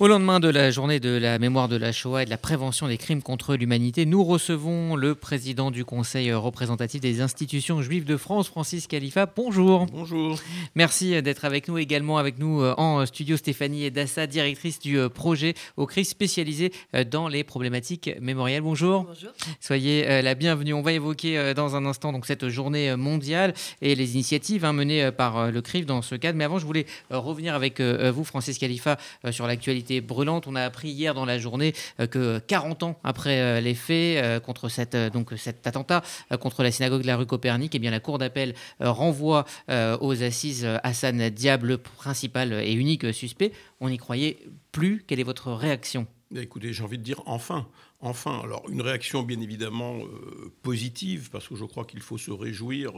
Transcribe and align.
Au 0.00 0.08
lendemain 0.08 0.40
de 0.40 0.48
la 0.48 0.72
journée 0.72 0.98
de 0.98 1.10
la 1.10 1.38
mémoire 1.38 1.68
de 1.68 1.76
la 1.76 1.92
Shoah 1.92 2.22
et 2.22 2.24
de 2.24 2.30
la 2.30 2.36
prévention 2.36 2.88
des 2.88 2.98
crimes 2.98 3.22
contre 3.22 3.54
l'humanité, 3.54 4.06
nous 4.06 4.24
recevons 4.24 4.96
le 4.96 5.14
président 5.14 5.70
du 5.70 5.84
Conseil 5.84 6.32
représentatif 6.32 7.00
des 7.00 7.20
institutions 7.20 7.80
juives 7.80 8.04
de 8.04 8.16
France, 8.16 8.48
Francis 8.48 8.88
Khalifa. 8.88 9.26
Bonjour. 9.26 9.86
Bonjour. 9.86 10.40
Merci 10.74 11.22
d'être 11.22 11.44
avec 11.44 11.68
nous. 11.68 11.78
Également 11.78 12.18
avec 12.18 12.40
nous 12.40 12.60
euh, 12.60 12.74
en 12.76 13.06
studio 13.06 13.36
Stéphanie 13.36 13.88
Dassa, 13.92 14.26
directrice 14.26 14.80
du 14.80 14.98
euh, 14.98 15.08
projet 15.08 15.54
au 15.76 15.86
CRIS 15.86 16.06
spécialisé 16.06 16.72
euh, 16.96 17.04
dans 17.04 17.28
les 17.28 17.44
problématiques 17.44 18.10
mémorielles. 18.20 18.62
Bonjour. 18.62 19.04
Bonjour. 19.04 19.30
Soyez 19.60 20.22
la 20.22 20.34
bienvenue. 20.34 20.74
On 20.74 20.82
va 20.82 20.90
évoquer 20.90 21.54
dans 21.54 21.76
un 21.76 21.86
instant 21.86 22.10
donc, 22.10 22.26
cette 22.26 22.48
journée 22.48 22.96
mondiale 22.96 23.54
et 23.80 23.94
les 23.94 24.14
initiatives 24.14 24.64
hein, 24.64 24.72
menées 24.72 25.12
par 25.12 25.52
le 25.52 25.62
CRIF 25.62 25.86
dans 25.86 26.02
ce 26.02 26.16
cadre. 26.16 26.36
Mais 26.36 26.42
avant, 26.42 26.58
je 26.58 26.66
voulais 26.66 26.86
revenir 27.10 27.54
avec 27.54 27.80
vous, 27.80 28.24
Francis 28.24 28.58
Khalifa, 28.58 28.98
sur 29.30 29.46
l'actualité 29.46 29.83
brûlante. 30.00 30.46
On 30.46 30.54
a 30.54 30.62
appris 30.62 30.88
hier 30.90 31.14
dans 31.14 31.24
la 31.24 31.38
journée 31.38 31.72
euh, 32.00 32.06
que 32.06 32.38
40 32.38 32.82
ans 32.82 32.98
après 33.04 33.40
euh, 33.40 33.60
les 33.60 33.74
faits 33.74 34.22
euh, 34.22 34.40
contre 34.40 34.68
cette, 34.68 34.96
donc, 34.96 35.32
cet 35.36 35.66
attentat 35.66 36.02
contre 36.40 36.62
la 36.62 36.70
synagogue 36.70 37.02
de 37.02 37.06
la 37.06 37.16
rue 37.16 37.26
Copernic, 37.26 37.74
et 37.74 37.76
eh 37.76 37.78
bien, 37.78 37.90
la 37.90 38.00
Cour 38.00 38.18
d'appel 38.18 38.54
renvoie 38.80 39.44
aux 39.68 40.22
assises 40.22 40.66
Hassan 40.82 41.30
Diab, 41.30 41.64
le 41.64 41.78
principal 41.78 42.52
et 42.52 42.72
unique 42.72 43.12
suspect. 43.12 43.52
On 43.80 43.88
n'y 43.88 43.98
croyait 43.98 44.38
plus. 44.72 45.04
Quelle 45.06 45.20
est 45.20 45.24
votre 45.24 45.52
réaction? 45.52 46.06
Écoutez, 46.34 46.72
j'ai 46.72 46.82
envie 46.82 46.98
de 46.98 47.02
dire 47.02 47.22
enfin. 47.26 47.66
Enfin, 48.00 48.40
alors 48.42 48.68
une 48.68 48.82
réaction 48.82 49.22
bien 49.22 49.40
évidemment 49.40 50.00
positive, 50.62 51.30
parce 51.30 51.48
que 51.48 51.56
je 51.56 51.64
crois 51.64 51.84
qu'il 51.84 52.00
faut 52.00 52.18
se 52.18 52.30
réjouir 52.30 52.92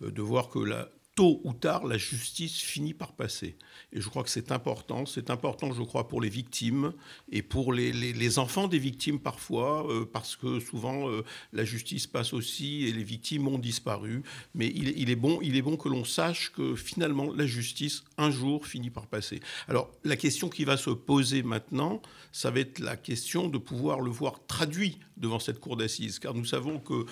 de 0.00 0.22
voir 0.22 0.48
que 0.48 0.58
la 0.58 0.88
tôt 1.18 1.40
ou 1.42 1.52
tard, 1.52 1.84
la 1.84 1.98
justice 1.98 2.60
finit 2.60 2.94
par 2.94 3.10
passer. 3.12 3.56
Et 3.92 4.00
je 4.00 4.08
crois 4.08 4.22
que 4.22 4.30
c'est 4.30 4.52
important. 4.52 5.04
C'est 5.04 5.30
important, 5.30 5.72
je 5.72 5.82
crois, 5.82 6.06
pour 6.06 6.20
les 6.20 6.28
victimes 6.28 6.92
et 7.32 7.42
pour 7.42 7.72
les, 7.72 8.38
enfants 8.38 8.68
des 8.68 8.78
victimes 8.78 9.18
parfois, 9.18 9.84
euh, 9.90 10.04
parce 10.04 10.36
que 10.36 10.60
souvent 10.60 11.10
euh, 11.10 11.24
la 11.52 11.64
justice 11.64 12.06
passe 12.06 12.32
aussi 12.32 12.84
et 12.84 12.92
les 12.92 13.02
victimes 13.02 13.48
ont 13.48 13.58
disparu. 13.58 14.22
Mais 14.54 14.68
il, 14.72 15.10
est, 15.10 15.16
bon, 15.16 15.40
il 15.42 15.56
est 15.56 15.62
bon 15.62 15.76
que 15.76 15.88
l'on 15.88 16.04
sache 16.04 16.52
que 16.52 16.76
finalement 16.76 17.32
la 17.32 17.46
justice, 17.46 18.04
un 18.16 18.30
jour, 18.30 18.64
finit 18.64 18.90
par 18.90 19.08
passer. 19.08 19.40
Alors 19.66 19.90
la 20.04 20.14
question 20.14 20.48
qui 20.48 20.64
va 20.64 20.76
se 20.76 20.90
poser 20.90 21.42
maintenant, 21.42 22.00
ça 22.30 22.52
va 22.52 22.60
être 22.60 22.78
la 22.78 22.96
question 22.96 23.48
de 23.48 23.58
pouvoir 23.58 24.02
le 24.02 24.10
voir 24.12 24.46
traduit 24.46 25.00
devant 25.16 25.40
cette 25.40 25.58
cour 25.58 25.76
d'assises, 25.76 26.20
car 26.20 26.32
nous 26.32 26.44
savons 26.44 26.78
que 26.78 27.06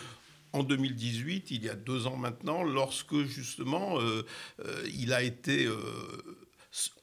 en 0.56 0.62
2018, 0.62 1.50
il 1.50 1.64
y 1.64 1.68
a 1.68 1.74
deux 1.74 2.06
ans 2.06 2.16
maintenant, 2.16 2.62
lorsque 2.62 3.22
justement 3.24 4.00
euh, 4.00 4.24
euh, 4.64 4.88
il 4.98 5.12
a 5.12 5.22
été... 5.22 5.66
Euh, 5.66 5.76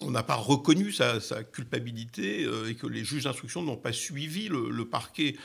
on 0.01 0.11
n'a 0.11 0.21
pas 0.21 0.35
reconnu 0.35 0.91
sa, 0.91 1.19
culpabilité 1.51 2.47
et 2.69 2.75
que 2.75 2.85
les 2.85 3.03
juges 3.03 3.23
d'instruction 3.23 3.63
n'ont 3.63 3.77
pas 3.77 3.91
suivi 3.91 4.47
le, 4.47 4.85
parquet 4.85 5.35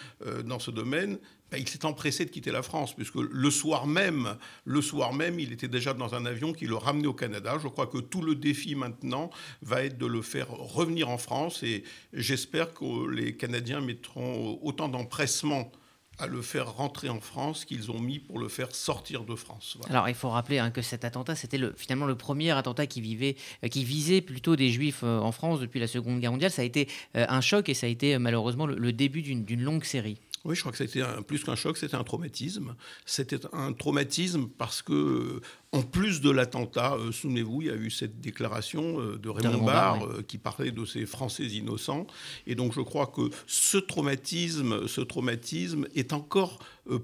dans 0.45 0.59
ce 0.59 0.71
domaine, 0.71 1.19
ben, 1.51 1.57
il 1.57 1.67
s'est 1.67 1.87
empressé 1.87 2.27
de 2.27 2.31
quitter 2.31 2.51
la 2.51 2.61
France, 2.61 2.95
puisque 2.95 3.15
le 3.15 3.51
soir 3.51 3.87
même, 3.87 4.37
le 4.67 4.83
soir 4.83 5.15
même, 5.15 5.41
il 5.41 5.51
était 5.51 5.69
déjà 5.69 5.95
dans 5.95 6.15
un 6.15 6.27
avion 6.27 6.53
qui 6.53 6.67
le 6.67 6.75
ramenait 6.75 7.07
au 7.07 7.15
Canada. 7.15 7.57
Je 7.63 7.69
crois 7.69 7.87
que 7.87 7.97
tout 7.97 8.21
le 8.21 8.35
défi 8.35 8.75
maintenant 8.75 9.31
va 9.63 9.83
être 9.83 9.97
de 9.97 10.05
le 10.05 10.21
faire 10.21 10.51
revenir 10.51 11.09
en 11.09 11.17
France, 11.17 11.63
et 11.63 11.83
j'espère 12.13 12.75
que 12.75 13.09
les 13.09 13.35
Canadiens 13.35 13.81
mettront 13.81 14.59
autant 14.61 14.89
d'empressement 14.89 15.73
à 16.19 16.27
le 16.27 16.43
faire 16.43 16.73
rentrer 16.75 17.09
en 17.09 17.21
France 17.21 17.65
qu'ils 17.65 17.91
ont 17.91 18.01
mis 18.01 18.19
pour 18.19 18.39
le 18.39 18.49
faire 18.49 18.75
sortir 18.75 19.25
de 19.25 19.35
France. 19.35 19.79
Alors 19.89 20.09
il 20.09 20.15
faut 20.15 20.29
rappeler 20.29 20.59
hein, 20.59 20.71
que 20.71 20.83
cet 20.83 21.05
attentat, 21.05 21.35
c'était 21.35 21.59
le, 21.59 21.75
finalement 21.77 22.07
le 22.07 22.17
premier 22.17 22.51
attentat 22.51 22.87
qui, 22.87 23.01
euh, 23.01 23.69
visait 23.75 24.21
plutôt 24.21 24.57
des 24.57 24.71
juifs 24.71 25.03
euh, 25.05 25.21
en 25.21 25.33
France 25.33 25.61
depuis 25.61 25.81
la 25.81 25.87
Seconde 25.87 26.21
Guerre 26.21 26.33
mondiale. 26.33 26.51
Ça 26.51 26.63
a 26.63 26.65
été 26.65 26.89
euh, 27.17 27.25
un 27.29 27.41
choc 27.41 27.69
et 27.69 27.75
ça 27.75 27.87
a 27.87 27.91
été 27.91 28.19
malheureusement 28.19 28.67
le, 28.67 28.93
début 28.93 29.23
d'une 29.23 29.63
longue 29.63 29.85
série. 29.85 30.19
Oui, 30.49 30.55
je 30.55 30.61
crois 30.61 30.73
que 30.73 30.79
c'était 30.79 31.03
plus 31.27 31.45
qu'un 31.45 31.57
choc, 31.57 31.77
c'était 31.77 31.95
un 31.95 32.05
traumatisme. 32.05 32.75
C'était 33.05 33.41
un 33.53 33.75
traumatisme 33.75 34.49
parce 34.57 34.81
que, 34.81 35.43
en 35.73 35.83
plus 35.83 36.23
de 36.23 36.31
l'attentat, 36.31 36.97
souvenez-vous, 37.13 37.61
il 37.61 37.69
y 37.69 37.71
a 37.71 37.75
eu 37.75 37.91
cette 37.91 38.23
déclaration 38.23 39.15
de 39.15 39.29
Raymond, 39.29 39.63
Barre 39.63 40.09
qui 40.27 40.39
parlait 40.39 40.71
de 40.71 40.87
ces 40.87 41.05
Français 41.05 41.45
innocents. 41.45 42.07
Et 42.47 42.55
donc, 42.55 42.73
je 42.73 42.81
crois 42.81 43.09
que 43.09 43.29
ce 43.47 43.77
traumatisme, 43.77 44.89
ce 44.89 45.03
traumatisme 45.03 45.87
est 45.95 46.15
encore 46.15 46.61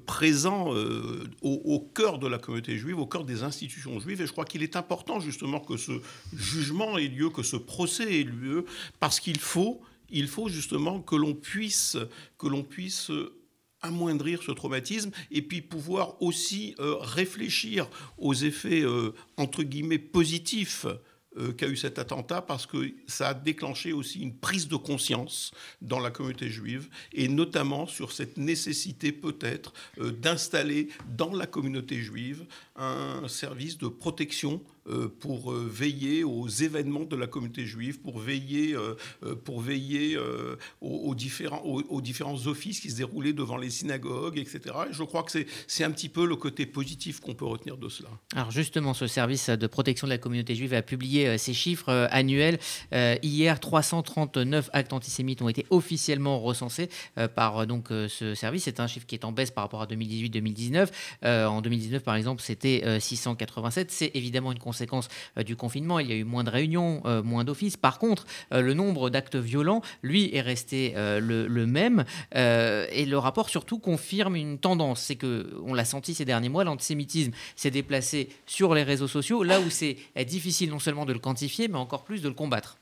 présent 0.06 0.71
au, 1.43 1.50
au, 1.65 1.81
cœur 1.81 2.19
de 2.19 2.27
la 2.27 2.38
communauté 2.38 2.78
juive, 2.78 2.99
au 2.99 3.06
cœur 3.06 3.25
des 3.25 3.43
institutions 3.43 4.00
juives. 4.00 4.22
Et 4.22 4.27
je 4.27 4.33
crois 4.33 4.47
qu'il 4.47 4.62
est 4.62 4.75
important 4.75 5.21
justement 5.21 5.60
que 5.60 5.77
ce 5.77 5.93
jugement 6.34 6.97
ait 6.97 7.09
lieu, 7.09 7.28
que 7.28 7.43
ce 7.43 7.56
procès 7.56 8.21
ait 8.21 8.25
lieu, 8.25 8.65
parce 9.00 9.21
qu'il 9.21 9.38
faut 9.38 9.83
il 10.10 10.28
faut 10.28 10.48
justement 10.48 11.00
que 11.00 11.16
l'on 11.16 11.34
puisse, 11.34 11.97
que 12.38 12.47
l'on 12.47 12.62
puisse 12.62 13.10
amoindrir 13.84 14.42
ce 14.42 14.50
traumatisme 14.50 15.10
et 15.31 15.42
puis 15.42 15.60
pouvoir 15.60 16.20
aussi 16.22 16.75
euh, 16.81 16.97
réfléchir 17.00 17.88
aux 18.19 18.34
effets 18.34 18.82
euh, 18.82 19.15
entre 19.37 19.62
guillemets 19.62 19.98
positifs 19.98 20.87
euh, 21.37 21.53
qu'a 21.53 21.69
eu 21.69 21.76
cet 21.76 21.98
attentat 21.98 22.41
parce 22.41 22.65
que 22.65 22.94
ça 23.06 23.28
a 23.28 23.34
déclenché 23.34 23.92
aussi 23.92 24.20
une 24.20 24.34
prise 24.34 24.69
de 24.69 24.76
conscience 24.76 25.53
dans 25.82 26.00
la 26.00 26.10
communauté 26.10 26.48
juive 26.48 26.88
et 27.12 27.28
notamment 27.28 27.86
sur 27.86 28.12
cette 28.12 28.38
nécessité 28.38 29.12
peut-être 29.12 29.75
d'installer 29.98 30.88
dans 31.16 31.34
la 31.34 31.47
communauté 31.47 32.00
juive 32.00 32.47
un 32.76 33.28
service 33.28 33.76
de 33.76 33.88
protection 33.88 34.62
pour 35.21 35.53
euh, 35.53 35.67
veiller 35.71 36.25
aux 36.25 36.49
événements 36.49 37.05
de 37.05 37.17
la 37.17 37.27
communauté 37.27 37.65
juive, 37.65 38.00
pour 38.00 38.19
veiller, 38.19 38.75
euh, 38.75 38.95
pour 39.45 39.61
veiller 39.61 40.19
aux, 40.81 41.15
différents, 41.15 41.62
aux, 41.62 42.00
différents 42.00 42.47
offices 42.47 42.81
qui 42.81 42.91
se 42.91 42.97
déroulaient 42.97 43.33
devant 43.33 43.56
les 43.56 43.71
synagogues, 43.71 44.39
etc. 44.39 44.75
je 44.91 45.03
crois 45.03 45.22
que 45.22 45.33
c'est 45.67 45.84
un 45.84 45.91
petit 45.91 46.09
peu 46.09 46.27
le 46.27 46.37
côté 46.37 46.67
positif 46.67 47.21
qu'on 47.21 47.34
peut 47.34 47.45
retenir 47.45 47.77
de 47.77 47.89
cela. 47.89 48.09
Alors 48.34 48.50
justement, 48.50 48.95
ce 48.95 49.06
service 49.06 49.49
de 49.49 49.67
protection 49.67 50.06
de 50.06 50.12
la 50.12 50.19
communauté 50.19 50.55
juive 50.55 50.75
a 50.75 50.83
publié 50.83 51.39
ses 51.39 51.55
chiffres 51.55 52.09
annuels. 52.11 52.59
hier, 52.93 53.61
339 53.61 54.71
actes 54.72 54.93
antisémites 54.93 55.43
ont 55.43 55.49
été 55.49 55.66
officiellement 55.71 56.41
recensés 56.41 56.89
par 57.34 57.66
donc, 57.66 57.89
ce 57.89 58.34
service. 58.34 58.65
C'est 58.65 58.81
un 58.81 58.87
chiffre 58.87 59.06
qui 59.06 59.15
est 59.15 59.25
en 59.25 59.33
baisse 59.33 59.51
par 59.51 59.65
rapport 59.65 59.83
à 59.83 59.87
2018-2019. 59.87 60.89
en 61.22 61.61
2019, 61.61 62.03
par 62.03 62.16
exemple, 62.16 62.43
c'était 62.43 63.01
687. 63.01 63.91
C'est 63.91 64.11
évidemment 64.15 64.53
une 64.53 64.59
euh, 64.83 65.43
du 65.43 65.57
confinement. 65.57 65.99
Il 65.99 66.09
y 66.09 66.12
a 66.12 66.17
eu 66.17 66.25
moins 66.25 66.45
de 66.45 66.51
réunions, 66.51 67.03
euh, 67.05 67.23
moins 67.23 67.45
d'offices. 67.45 67.77
Par 67.77 67.99
contre, 67.99 68.27
euh, 68.53 68.61
le 68.61 68.75
nombre 68.75 69.11
d'actes 69.11 69.37
violents, 69.37 69.83
lui, 70.03 70.35
est 70.35 70.41
resté 70.41 70.95
le, 70.97 71.67
même. 71.67 72.05
et 72.35 73.07
le 73.07 73.19
rapport 73.19 73.49
surtout 73.49 73.79
confirme 73.79 74.37
une 74.37 74.59
tendance. 74.59 75.01
C'est 75.01 75.17
que, 75.17 75.53
on 75.65 75.75
l'a 75.75 75.84
senti 75.84 76.15
ces 76.15 76.25
derniers 76.25 76.49
mois, 76.49 76.65
l'antisémitisme 76.65 77.33
s'est 77.57 77.71
déplacé 77.71 78.29
sur 78.47 78.75
les 78.75 78.83
réseaux 78.83 79.09
sociaux, 79.09 79.43
là 79.43 79.61
où 79.61 79.71
c'est 79.71 79.97
difficile 80.27 80.71
non 80.71 80.79
seulement 80.79 81.07
de 81.07 81.13
le 81.13 81.19
quantifier, 81.19 81.69
mais 81.69 81.79
encore 81.79 82.05
plus 82.05 82.23
de 82.23 82.29
le 82.29 82.34
combattre. 82.34 82.77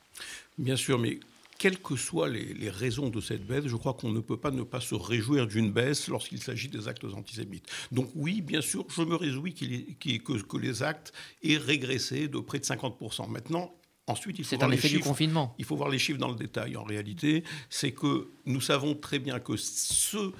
Bien 0.58 0.76
sûr, 0.76 0.98
mais 0.98 1.18
quelles 1.62 1.78
que 1.78 1.94
soient 1.94 2.28
les, 2.28 2.70
raisons 2.70 3.08
de 3.08 3.20
cette 3.20 3.46
baisse, 3.46 3.68
je 3.68 3.76
crois 3.76 3.94
qu'on 3.94 4.10
ne 4.10 4.18
peut 4.18 4.36
pas 4.36 4.50
ne 4.50 4.64
pas 4.64 4.80
se 4.80 4.96
réjouir 4.96 5.46
d'une 5.46 5.70
baisse 5.70 6.08
lorsqu'il 6.08 6.42
s'agit 6.42 6.66
des 6.66 6.88
actes 6.88 7.04
antisémites. 7.04 7.66
Donc 7.92 8.10
oui, 8.16 8.40
bien 8.40 8.60
sûr, 8.60 8.84
je 8.88 9.02
me 9.02 9.14
réjouis 9.14 9.54
que, 9.54 10.56
les 10.58 10.82
actes 10.82 11.12
aient 11.44 11.58
régressé 11.58 12.26
de 12.26 12.40
près 12.40 12.58
de 12.58 12.64
50%. 12.64 13.30
Maintenant, 13.30 13.72
Ensuite, 14.08 14.40
il 14.40 14.44
faut 14.44 14.56
voir 14.56 14.68
un 14.68 14.72
effet 14.72 14.88
du 14.88 14.98
confinement. 14.98 15.54
Il 15.60 15.64
faut 15.64 15.76
voir 15.76 15.88
les 15.88 16.00
chiffres 16.00 16.18
dans 16.18 16.30
le 16.30 16.34
détail. 16.34 16.76
En 16.76 16.82
réalité, 16.82 17.44
c'est 17.70 17.92
que 17.92 18.32
nous 18.46 18.60
savons 18.60 18.96
très 18.96 19.20
bien 19.20 19.38
que 19.38 19.56
ceux 19.56 20.32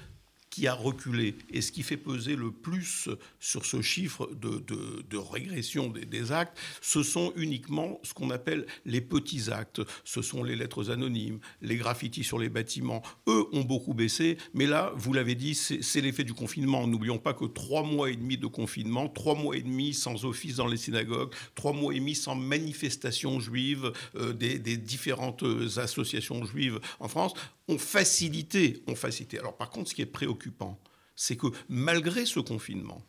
qui 0.53 0.67
a 0.67 0.75
reculé 0.75 1.35
et 1.49 1.61
ce 1.61 1.71
qui 1.71 1.81
fait 1.81 1.97
peser 1.97 2.35
le 2.35 2.51
plus 2.51 3.09
sur 3.39 3.65
ce 3.65 3.81
chiffre 3.81 4.29
de, 4.35 5.17
régression 5.17 5.87
des, 5.87 6.31
actes, 6.31 6.59
ce 6.79 7.01
sont 7.01 7.33
uniquement 7.35 7.99
ce 8.03 8.13
qu'on 8.13 8.29
appelle 8.29 8.67
les 8.85 9.01
petits 9.01 9.49
actes. 9.51 9.81
Ce 10.03 10.21
sont 10.21 10.43
les 10.43 10.55
lettres 10.55 10.91
anonymes, 10.91 11.39
les 11.61 11.75
graffitis 11.77 12.23
sur 12.23 12.37
les 12.37 12.49
bâtiments. 12.49 13.01
Eux 13.27 13.45
ont 13.51 13.63
beaucoup 13.63 13.95
baissé, 13.95 14.37
mais 14.53 14.67
là, 14.67 14.93
vous 14.95 15.13
l'avez 15.13 15.33
dit, 15.33 15.55
c'est 15.55 16.01
l'effet 16.01 16.23
du 16.23 16.35
confinement. 16.35 16.85
N'oublions 16.85 17.17
pas 17.17 17.33
que 17.33 17.45
trois 17.45 17.81
mois 17.81 18.11
et 18.11 18.15
demi 18.15 18.37
de 18.37 18.47
confinement, 18.47 19.09
trois 19.09 19.35
mois 19.35 19.57
et 19.57 19.61
demi 19.61 19.95
sans 19.95 20.23
office 20.23 20.57
dans 20.57 20.67
les 20.67 20.77
synagogues, 20.77 21.33
trois 21.55 21.73
mois 21.73 21.95
et 21.95 21.99
demi 21.99 22.13
sans 22.13 22.35
manifestations 22.35 23.39
juives 23.39 23.91
euh, 24.15 24.33
des, 24.33 24.59
des 24.59 24.77
différentes 24.77 25.43
associations 25.77 26.45
juives 26.45 26.79
en 26.99 27.07
France, 27.07 27.33
ont 27.67 27.77
facilité, 27.77 28.83
facilité. 28.95 29.39
Alors 29.39 29.57
par 29.57 29.69
contre, 29.69 29.89
ce 29.89 29.95
qui 29.95 30.01
est 30.01 30.05
préoccupant, 30.05 30.79
c'est 31.15 31.37
que 31.37 31.47
malgré 31.69 32.25
ce 32.25 32.39
confinement, 32.39 33.05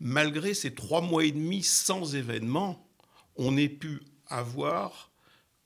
malgré 0.00 0.54
ces 0.54 0.74
trois 0.74 1.00
mois 1.00 1.24
et 1.24 1.32
demi 1.32 1.62
sans 1.62 2.14
événements, 2.14 2.88
on 3.36 3.56
ait 3.56 3.68
pu 3.68 4.02
avoir 4.26 5.12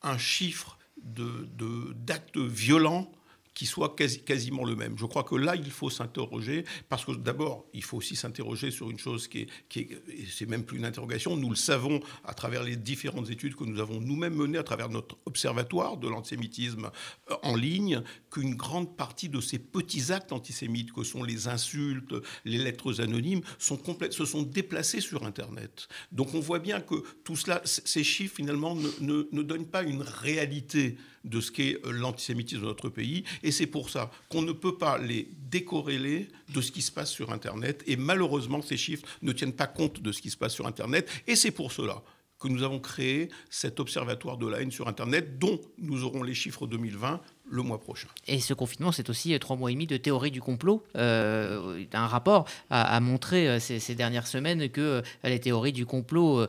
un 0.02 0.18
chiffre 0.18 0.78
d'actes 0.96 2.38
violents 2.38 3.10
qui 3.58 3.66
soit 3.66 3.96
quasiment 3.96 4.64
le 4.64 4.76
même. 4.76 4.96
Je 4.96 5.04
crois 5.04 5.24
que 5.24 5.34
là, 5.34 5.56
il 5.56 5.72
faut 5.72 5.90
s'interroger, 5.90 6.64
parce 6.88 7.04
que 7.04 7.10
d'abord, 7.10 7.66
il 7.74 7.82
faut 7.82 7.96
aussi 7.96 8.14
s'interroger 8.14 8.70
sur 8.70 8.88
une 8.88 9.00
chose 9.00 9.26
qui 9.26 9.40
est, 9.40 9.48
qui 9.68 9.80
est 9.80 10.00
c'est 10.30 10.46
même 10.46 10.62
plus 10.62 10.78
une 10.78 10.84
interrogation, 10.84 11.36
nous 11.36 11.50
le 11.50 11.56
savons 11.56 11.98
à 12.22 12.34
travers 12.34 12.62
les 12.62 12.76
différentes 12.76 13.30
études 13.30 13.56
que 13.56 13.64
nous 13.64 13.80
avons 13.80 14.00
nous-mêmes 14.00 14.36
menées, 14.36 14.58
à 14.58 14.62
travers 14.62 14.88
notre 14.88 15.18
observatoire 15.26 15.96
de 15.96 16.06
l'antisémitisme 16.06 16.92
euh, 17.32 17.34
en 17.42 17.56
ligne, 17.56 18.04
qu'une 18.30 18.54
grande 18.54 18.96
partie 18.96 19.28
de 19.28 19.40
ces 19.40 19.58
petits 19.58 20.12
actes 20.12 20.30
antisémites, 20.30 20.92
que 20.92 21.02
sont 21.02 21.24
les 21.24 21.48
insultes, 21.48 22.14
les 22.44 22.58
lettres 22.58 23.00
anonymes, 23.00 23.40
se 23.58 24.24
sont 24.24 24.42
déplacés 24.42 25.00
sur 25.00 25.24
Internet. 25.24 25.88
Donc 26.12 26.32
on 26.32 26.38
voit 26.38 26.60
bien 26.60 26.80
que 26.80 27.02
tout 27.24 27.34
cela, 27.34 27.60
ces 27.64 28.04
chiffres 28.04 28.36
finalement 28.36 28.76
ne 29.00 29.42
donnent 29.42 29.66
pas 29.66 29.82
une 29.82 30.02
réalité 30.02 30.96
de 31.28 31.40
ce 31.40 31.50
qu'est 31.50 31.78
euh, 31.84 31.92
l'antisémitisme 31.92 32.62
dans 32.62 32.68
notre 32.68 32.88
pays. 32.88 33.24
Et 33.42 33.52
c'est 33.52 33.66
pour 33.66 33.90
ça 33.90 34.10
qu'on 34.28 34.42
ne 34.42 34.52
peut 34.52 34.76
pas 34.76 34.98
les 34.98 35.28
décorréler 35.50 36.28
de 36.52 36.60
ce 36.60 36.72
qui 36.72 36.82
se 36.82 36.92
passe 36.92 37.10
sur 37.10 37.32
Internet. 37.32 37.82
Et 37.86 37.96
malheureusement, 37.96 38.62
ces 38.62 38.76
chiffres 38.76 39.06
ne 39.22 39.32
tiennent 39.32 39.52
pas 39.52 39.66
compte 39.66 40.00
de 40.00 40.12
ce 40.12 40.20
qui 40.20 40.30
se 40.30 40.36
passe 40.36 40.54
sur 40.54 40.66
Internet. 40.66 41.08
Et 41.26 41.36
c'est 41.36 41.50
pour 41.50 41.72
cela 41.72 42.02
que 42.38 42.48
nous 42.48 42.62
avons 42.62 42.78
créé 42.78 43.30
cet 43.50 43.80
observatoire 43.80 44.38
de 44.38 44.46
la 44.46 44.60
haine 44.60 44.70
sur 44.70 44.88
Internet, 44.88 45.38
dont 45.38 45.60
nous 45.78 46.04
aurons 46.04 46.22
les 46.22 46.34
chiffres 46.34 46.66
2020 46.66 47.20
le 47.50 47.62
mois 47.62 47.80
prochain. 47.80 48.08
Et 48.26 48.40
ce 48.40 48.54
confinement, 48.54 48.92
c'est 48.92 49.10
aussi 49.10 49.34
euh, 49.34 49.38
trois 49.38 49.56
mois 49.56 49.70
et 49.70 49.74
demi 49.74 49.86
de 49.86 49.96
théorie 49.96 50.30
du 50.30 50.40
complot. 50.40 50.84
Euh, 50.96 51.84
un 51.92 52.06
rapport 52.06 52.46
a, 52.70 53.00
montré 53.00 53.48
euh, 53.48 53.58
ces, 53.58 53.94
dernières 53.94 54.26
semaines 54.26 54.68
que 54.68 55.02
les 55.24 55.40
théories 55.40 55.72
du 55.72 55.86
complot 55.86 56.46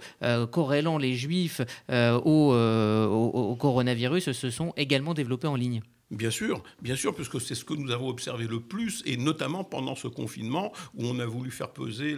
corrélant 0.52 0.98
les 0.98 1.16
juifs 1.16 1.62
au, 1.90 3.58
coronavirus 3.60 4.32
se 4.32 4.50
sont 4.50 4.74
également 4.78 5.14
développées 5.14 5.48
en 5.48 5.56
ligne. 5.56 5.82
Bien 6.12 6.32
sûr, 6.32 6.64
bien 6.82 6.96
sûr, 6.96 7.14
puisque 7.14 7.40
c'est 7.40 7.54
ce 7.54 7.64
que 7.64 7.76
nous 7.76 7.92
avons 7.92 8.08
observé 8.08 8.48
le 8.48 8.60
plus, 8.60 9.04
et 9.06 9.16
notamment 9.16 9.64
pendant 9.64 9.96
ce 9.96 10.08
confinement 10.08 10.74
où 10.96 11.06
on 11.06 11.20
a 11.20 11.26
voulu 11.26 11.52
faire 11.52 11.70
peser 11.70 12.18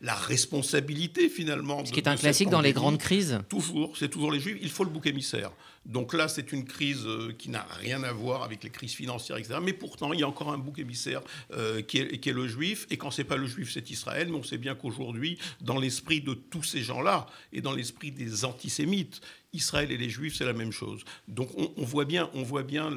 la, 0.00 0.14
responsabilité 0.14 1.28
finalement. 1.28 1.84
Ce 1.84 1.92
qui 1.92 2.00
est 2.00 2.08
un 2.08 2.16
classique 2.16 2.48
dans 2.48 2.62
les 2.62 2.72
grandes 2.72 2.96
crises. 2.96 3.40
Toujours, 3.50 3.94
c'est 3.98 4.08
toujours 4.08 4.32
les 4.32 4.40
juifs. 4.40 4.56
Il 4.62 4.70
faut 4.70 4.84
le 4.84 4.90
bouc 4.90 5.06
émissaire. 5.06 5.50
Donc 5.86 6.14
là, 6.14 6.28
c'est 6.28 6.52
une 6.52 6.64
crise 6.64 7.04
euh, 7.06 7.32
qui 7.36 7.50
n'a 7.50 7.66
rien 7.78 8.02
à 8.04 8.12
voir 8.12 8.42
avec 8.42 8.64
les 8.64 8.70
crises 8.70 8.94
financières, 8.94 9.36
etc. 9.36 9.58
Mais 9.62 9.72
pourtant, 9.72 10.12
il 10.12 10.20
y 10.20 10.22
a 10.22 10.28
encore 10.28 10.50
un 10.50 10.58
bouc 10.58 10.78
émissaire 10.78 11.20
euh, 11.52 11.82
qui, 11.82 11.98
est, 11.98 12.26
le 12.26 12.48
juif. 12.48 12.86
Et 12.90 12.96
quand 12.96 13.10
c'est 13.10 13.24
pas 13.24 13.36
le 13.36 13.46
juif, 13.46 13.70
c'est 13.72 13.90
Israël. 13.90 14.28
Mais 14.30 14.36
on 14.36 14.42
sait 14.42 14.58
bien 14.58 14.74
qu'aujourd'hui, 14.74 15.38
dans 15.60 15.78
l'esprit 15.78 16.20
de 16.20 16.34
tous 16.34 16.62
ces 16.62 16.82
gens-là 16.82 17.26
et 17.52 17.60
dans 17.60 17.72
l'esprit 17.72 18.10
des 18.10 18.44
antisémites, 18.44 19.20
Israël 19.54 19.90
et 19.92 19.96
les 19.96 20.10
Juifs, 20.10 20.36
c'est 20.36 20.44
la 20.44 20.52
même 20.52 20.72
chose. 20.72 21.04
Donc 21.28 21.48
on, 21.56 21.84
voit 21.84 22.04
bien, 22.04 22.28
on 22.34 22.42
voit 22.42 22.64
bien 22.64 22.90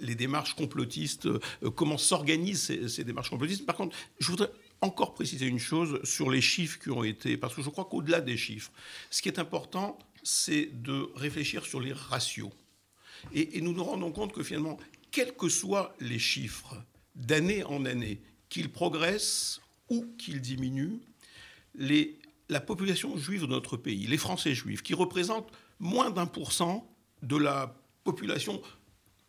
les 0.00 0.14
démarches 0.14 0.54
complotistes, 0.54 1.26
euh, 1.26 1.70
comment 1.74 1.98
s'organisent 1.98 2.88
ces, 2.88 3.04
démarches 3.04 3.30
complotistes. 3.30 3.64
Par 3.64 3.76
contre, 3.76 3.96
je 4.18 4.26
voudrais 4.26 4.50
encore 4.80 5.14
préciser 5.14 5.46
une 5.46 5.58
chose 5.58 6.00
sur 6.04 6.30
les 6.30 6.40
chiffres 6.40 6.78
qui 6.78 6.90
ont 6.90 7.04
été, 7.04 7.36
parce 7.36 7.54
que 7.54 7.62
je 7.62 7.68
crois 7.68 7.84
qu'au-delà 7.84 8.20
des 8.20 8.36
chiffres, 8.36 8.72
ce 9.10 9.22
qui 9.22 9.28
est 9.28 9.38
important, 9.38 9.98
c'est 10.22 10.66
de 10.82 11.10
réfléchir 11.14 11.64
sur 11.64 11.80
les 11.80 11.92
ratios. 11.92 12.50
Et, 13.32 13.60
nous 13.60 13.72
nous 13.72 13.84
rendons 13.84 14.12
compte 14.12 14.32
que 14.32 14.42
finalement, 14.42 14.78
quels 15.10 15.34
que 15.34 15.48
soient 15.48 15.94
les 16.00 16.18
chiffres, 16.18 16.76
d'année 17.14 17.64
en 17.64 17.84
année, 17.84 18.20
qu'ils 18.48 18.70
progressent 18.70 19.60
ou 19.88 20.06
qu'ils 20.16 20.40
diminuent, 20.40 21.00
la 22.48 22.60
population 22.60 23.16
juive 23.16 23.42
de 23.42 23.46
notre 23.46 23.76
pays, 23.76 24.06
les 24.06 24.16
Français 24.16 24.54
juifs, 24.54 24.82
qui 24.82 24.94
représentent 24.94 25.50
moins 25.78 26.10
d'un 26.10 26.26
pour 26.26 26.52
cent 26.52 26.88
de 27.22 27.36
la 27.36 27.76
population 28.04 28.62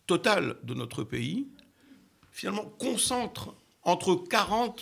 totale 0.07 0.57
de 0.63 0.73
notre 0.73 1.03
pays, 1.03 1.47
finalement 2.31 2.65
concentrent 2.65 3.55
entre 3.83 4.15
40 4.15 4.81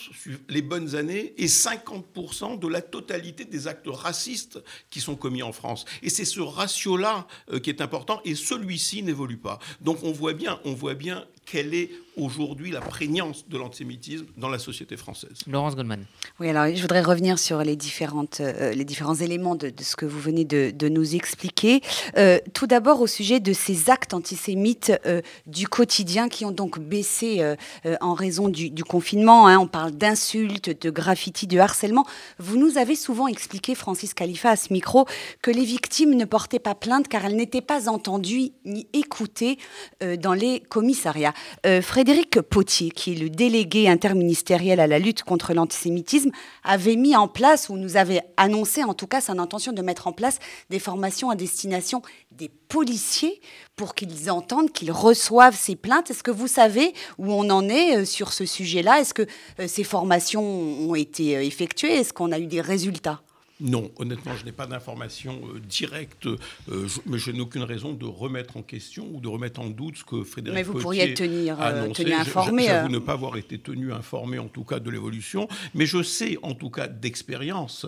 les 0.50 0.62
bonnes 0.62 0.96
années 0.96 1.34
et 1.38 1.48
50% 1.48 2.60
de 2.60 2.68
la 2.68 2.81
totalité 2.81 3.46
des 3.46 3.68
actes 3.68 3.88
racistes 3.88 4.60
qui 4.90 5.00
sont 5.00 5.16
commis 5.16 5.42
en 5.44 5.51
France. 5.51 5.86
Et 6.01 6.10
c'est 6.10 6.25
ce 6.25 6.42
ratio-là 6.42 7.28
euh, 7.51 7.60
qui 7.60 7.69
est 7.69 7.81
important 7.81 8.22
et 8.25 8.36
celui-ci 8.36 9.04
n'évolue 9.04 9.38
pas. 9.38 9.60
Donc 9.81 10.00
on 10.04 10.12
voit 10.12 10.34
bien, 10.34 10.60
on 10.66 10.74
voit 10.74 10.96
bien 10.96 11.25
quelle 11.50 11.74
est 11.74 11.90
aujourd'hui 12.19 12.72
la 12.72 12.81
prégnance 12.81 13.48
de 13.48 13.57
l'antisémitisme 13.57 14.25
dans 14.38 14.50
la 14.50 14.60
société 14.60 14.98
française. 14.98 15.31
Laurence 15.48 15.75
Goldman. 15.75 16.04
Oui, 16.40 16.50
alors 16.50 16.68
je 16.74 16.81
voudrais 16.81 17.01
revenir 17.01 17.40
sur 17.40 17.63
les, 17.63 17.75
différentes, 17.75 18.42
euh, 18.42 18.74
les 18.74 18.86
différents 18.86 19.16
éléments 19.16 19.56
de, 19.56 19.72
ce 19.81 19.96
que 19.96 20.06
vous 20.06 20.19
venez 20.19 20.46
de, 20.46 20.90
nous 20.90 21.16
expliquer. 21.16 21.81
Euh, 22.18 22.40
tout 22.54 22.68
d'abord 22.68 23.01
au 23.01 23.07
sujet 23.07 23.40
de 23.40 23.54
ces 23.54 23.90
actes 23.90 24.13
antisémites 24.13 24.92
euh, 25.06 25.22
du 25.46 25.68
quotidien 25.68 26.30
qui 26.30 26.46
ont 26.46 26.51
donc 26.51 26.80
baissé 26.80 27.56
en 28.02 28.13
raison 28.13 28.50
du, 28.50 28.84
confinement. 28.84 29.48
Hein. 29.48 29.60
On 29.60 29.68
parle 29.68 29.92
d'insultes, 29.92 30.81
de 30.81 30.90
graffitis, 30.90 31.48
de 31.48 31.60
harcèlement. 31.60 32.06
Vous 32.40 32.57
nous 32.57 32.78
avez 32.78 32.95
souvent 32.95 33.28
expliqué, 33.28 33.75
Francis 33.75 34.13
Khalifa, 34.13 34.52
à 34.52 34.56
ce 34.56 34.74
micro, 34.74 35.06
que 35.42 35.52
les 35.52 35.63
victimes 35.63 36.16
ne 36.16 36.25
portaient 36.25 36.60
pas 36.60 36.75
plainte 36.75 37.07
car 37.07 37.25
elles 37.25 37.36
n'étaient 37.36 37.62
pas 37.62 37.88
entendues 37.88 38.52
ni 38.66 38.88
écoutées 38.94 39.57
dans 40.02 40.34
les 40.34 40.62
commissariats. 40.62 41.34
Frédéric 41.81 42.41
Potier, 42.41 42.89
qui 42.89 43.13
est 43.13 43.15
le 43.15 43.30
délégué 43.30 43.89
interministériel 43.89 44.80
à 44.80 44.88
la 44.88 45.00
lutte 45.00 45.24
contre 45.24 45.53
l'antisémitisme, 45.53 46.31
avait 46.63 46.95
mis 46.95 47.15
en 47.15 47.27
place, 47.27 47.69
ou 47.69 47.77
nous 47.77 47.97
avait 47.97 48.21
annoncé 48.38 48.83
en 48.83 48.94
tout 48.94 49.07
cas 49.07 49.21
son 49.21 49.39
intention 49.39 49.71
de 49.71 49.81
mettre 49.81 50.07
en 50.07 50.13
place 50.13 50.39
des 50.69 50.80
formations 50.80 51.30
à 51.30 51.36
destination 51.36 52.01
des 52.31 52.50
policiers 52.69 53.41
pour 53.75 53.95
qu'ils 53.95 54.31
entendent, 54.31 54.71
qu'ils 54.71 54.91
reçoivent 54.91 55.56
ces 55.56 55.75
plaintes. 55.75 56.12
Est-ce 56.12 56.24
que 56.24 56.31
vous 56.31 56.47
savez 56.47 56.94
où 57.18 57.31
on 57.31 57.50
en 57.50 57.68
est 57.68 57.97
euh, 57.97 58.06
sur 58.06 58.33
ce 58.33 58.45
sujet-là? 58.45 59.00
Est-ce 59.00 59.13
que 59.13 59.25
euh, 59.59 59.68
ces 59.68 59.83
formations 59.83 60.44
ont 60.44 60.95
été 60.95 61.38
euh, 61.38 61.44
effectuées? 61.44 61.94
Est-ce 61.94 62.13
qu'on 62.13 62.31
a 62.31 62.39
eu 62.39 62.47
des 62.47 62.62
résultats? 62.62 63.21
Non, 63.61 63.91
honnêtement, 63.97 64.35
je 64.38 64.45
n'ai 64.45 64.53
pas 64.53 64.67
d'informations 64.67 65.41
euh, 65.53 65.59
directes, 65.59 66.27
euh, 66.27 66.88
mais 67.06 67.17
je 67.17 67.31
n'ai 67.31 67.41
aucune 67.41 67.63
raison 67.63 67.91
de 67.91 68.06
remettre 68.06 68.56
en 68.56 68.61
question 68.61 69.06
ou 69.11 69.19
de 69.19 69.27
remettre 69.27 69.59
en 69.59 69.69
doute 69.69 69.97
ce 69.97 70.06
que 70.06 70.23
Frédéric 70.23 70.56
Mais 70.56 70.63
vous 70.63 70.79
pourriez 70.79 71.13
tenir, 71.13 71.57
euh, 71.59 71.89
tenu 71.89 72.13
informé. 72.13 72.65
J'avoue 72.67 72.88
ne 72.88 73.00
pas 73.00 73.13
avoir 73.13 73.35
été 73.35 73.57
tenu 73.57 73.91
informé, 73.91 74.39
en 74.39 74.47
tout 74.47 74.63
cas, 74.63 74.79
de 74.79 74.89
l'évolution, 74.89 75.50
mais 75.73 75.85
je 75.85 76.01
sais, 76.01 76.38
en 76.41 76.53
tout 76.53 76.69
cas, 76.69 76.88
d'expérience, 76.88 77.85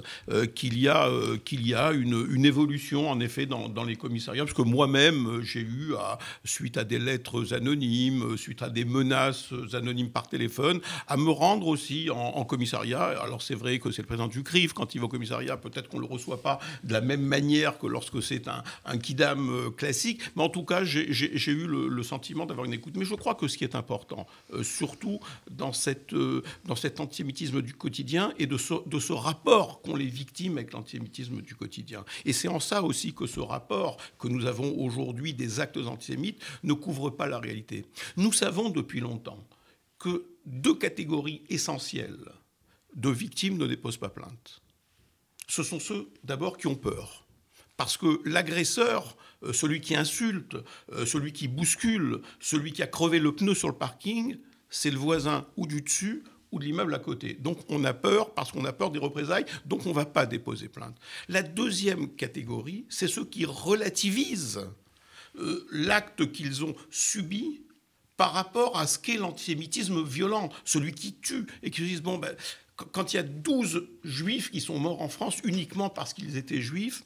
qu'il 0.55 0.77
y 0.77 0.89
a, 0.89 1.09
qu'il 1.45 1.65
y 1.65 1.73
a 1.73 1.91
une, 1.91 2.27
une, 2.31 2.45
évolution, 2.45 3.09
en 3.09 3.19
effet, 3.19 3.45
dans, 3.45 3.69
dans 3.69 3.83
les 3.83 3.95
commissariats, 3.95 4.43
parce 4.43 4.55
que 4.55 4.61
moi-même, 4.61 5.41
j'ai 5.41 5.61
eu, 5.61 5.95
à, 5.97 6.17
suite 6.43 6.77
à 6.77 6.83
des 6.83 6.99
lettres 6.99 7.53
anonymes, 7.53 8.37
suite 8.37 8.61
à 8.61 8.69
des 8.69 8.83
menaces 8.83 9.49
anonymes 9.73 10.09
par 10.09 10.27
téléphone, 10.27 10.81
à 11.07 11.15
me 11.15 11.29
rendre 11.29 11.67
aussi 11.67 12.09
en, 12.09 12.17
en 12.17 12.43
commissariat. 12.43 13.03
Alors, 13.23 13.41
c'est 13.41 13.55
vrai 13.55 13.79
que 13.79 13.91
c'est 13.91 14.01
le 14.01 14.07
président 14.07 14.27
du 14.27 14.43
CRIF, 14.43 14.73
quand 14.73 14.95
il 14.95 14.99
va 14.99 15.05
au 15.05 15.09
commissariat, 15.09 15.57
peut-être 15.61 15.89
qu'on 15.89 15.97
ne 15.97 16.07
le 16.07 16.11
reçoit 16.11 16.41
pas 16.41 16.59
de 16.83 16.93
la 16.93 17.01
même 17.01 17.21
manière 17.21 17.77
que 17.77 17.87
lorsque 17.87 18.21
c'est 18.21 18.47
un, 18.47 18.97
kidam 18.97 19.49
euh, 19.49 19.69
classique, 19.69 20.21
mais 20.35 20.43
en 20.43 20.49
tout 20.49 20.65
cas, 20.65 20.83
j'ai 20.83 21.51
eu 21.51 21.67
le, 21.67 22.03
sentiment 22.03 22.45
d'avoir 22.45 22.65
une 22.65 22.73
écoute. 22.73 22.95
Mais 22.97 23.05
je 23.05 23.15
crois 23.15 23.35
que 23.35 23.47
ce 23.47 23.57
qui 23.57 23.63
est 23.63 23.75
important, 23.75 24.25
euh, 24.53 24.63
surtout 24.63 25.19
euh, 26.13 26.41
dans 26.65 26.75
cet 26.75 26.99
antisémitisme 26.99 27.61
du 27.61 27.73
quotidien 27.73 28.33
et 28.39 28.47
de 28.47 28.57
ce, 28.57 28.73
de 28.87 28.99
ce 28.99 29.13
rapport 29.13 29.81
qu'ont 29.81 29.95
les 29.95 30.07
victimes 30.07 30.57
avec 30.57 30.73
l'antisémitisme 30.73 31.41
du 31.41 31.55
quotidien. 31.55 32.03
Et 32.25 32.33
c'est 32.33 32.47
en 32.47 32.59
ça 32.59 32.81
aussi 32.81 33.13
que 33.13 33.27
ce 33.27 33.39
rapport 33.39 33.97
que 34.19 34.27
nous 34.27 34.45
avons 34.45 34.75
aujourd'hui 34.77 35.33
des 35.33 35.59
actes 35.59 35.77
antisémites 35.77 36.41
ne 36.63 36.73
couvre 36.73 37.09
pas 37.11 37.27
la 37.27 37.39
réalité. 37.39 37.85
Nous 38.17 38.33
savons 38.33 38.69
depuis 38.69 38.99
longtemps 38.99 39.45
que 39.99 40.25
deux 40.45 40.75
catégories 40.75 41.43
essentielles 41.49 42.31
de 42.95 43.09
victimes 43.09 43.57
ne 43.57 43.67
déposent 43.67 43.97
pas 43.97 44.09
plainte 44.09 44.61
ce 45.51 45.63
sont 45.63 45.81
ceux 45.81 46.07
d'abord 46.23 46.57
qui 46.57 46.67
ont 46.67 46.75
peur. 46.75 47.25
Parce 47.75 47.97
que 47.97 48.21
l'agresseur, 48.23 49.17
euh, 49.43 49.51
celui 49.51 49.81
qui 49.81 49.97
insulte, 49.97 50.55
euh, 50.93 51.05
celui 51.05 51.33
qui 51.33 51.49
bouscule, 51.49 52.21
celui 52.39 52.71
qui 52.71 52.81
a 52.81 52.87
crevé 52.87 53.19
le 53.19 53.35
pneu 53.35 53.53
sur 53.53 53.67
le 53.67 53.75
parking, 53.75 54.37
c'est 54.69 54.91
le 54.91 54.97
voisin 54.97 55.45
ou 55.57 55.67
du 55.67 55.81
dessus 55.81 56.23
ou 56.53 56.59
de 56.59 56.63
l'immeuble 56.63 56.93
à 56.95 56.99
côté. 56.99 57.33
Donc 57.33 57.59
on 57.67 57.83
a 57.83 57.93
peur 57.93 58.33
parce 58.33 58.53
qu'on 58.53 58.63
a 58.63 58.71
peur 58.71 58.91
des 58.91 58.99
représailles, 58.99 59.43
donc 59.65 59.85
on 59.85 59.89
ne 59.89 59.93
va 59.93 60.05
pas 60.05 60.25
déposer 60.25 60.69
plainte. 60.69 60.95
La 61.27 61.43
deuxième 61.43 62.15
catégorie, 62.15 62.85
c'est 62.87 63.09
ceux 63.09 63.25
qui 63.25 63.43
relativisent 63.43 64.69
euh, 65.37 65.67
l'acte 65.69 66.31
qu'ils 66.31 66.63
ont 66.63 66.75
subi 66.91 67.63
par 68.15 68.31
rapport 68.31 68.77
à 68.77 68.87
ce 68.87 68.99
qu'est 68.99 69.17
l'antisémitisme 69.17 70.01
violent, 70.01 70.47
celui 70.63 70.93
qui 70.93 71.15
tue, 71.15 71.45
et 71.61 71.71
qui 71.71 71.81
se 71.81 71.85
disent, 71.85 72.01
bon, 72.03 72.19
ben, 72.19 72.35
quand 72.91 73.13
il 73.13 73.17
y 73.17 73.19
a 73.19 73.23
12 73.23 73.87
juifs 74.03 74.51
qui 74.51 74.61
sont 74.61 74.79
morts 74.79 75.01
en 75.01 75.09
France 75.09 75.37
uniquement 75.43 75.89
parce 75.89 76.13
qu'ils 76.13 76.37
étaient 76.37 76.61
juifs, 76.61 77.03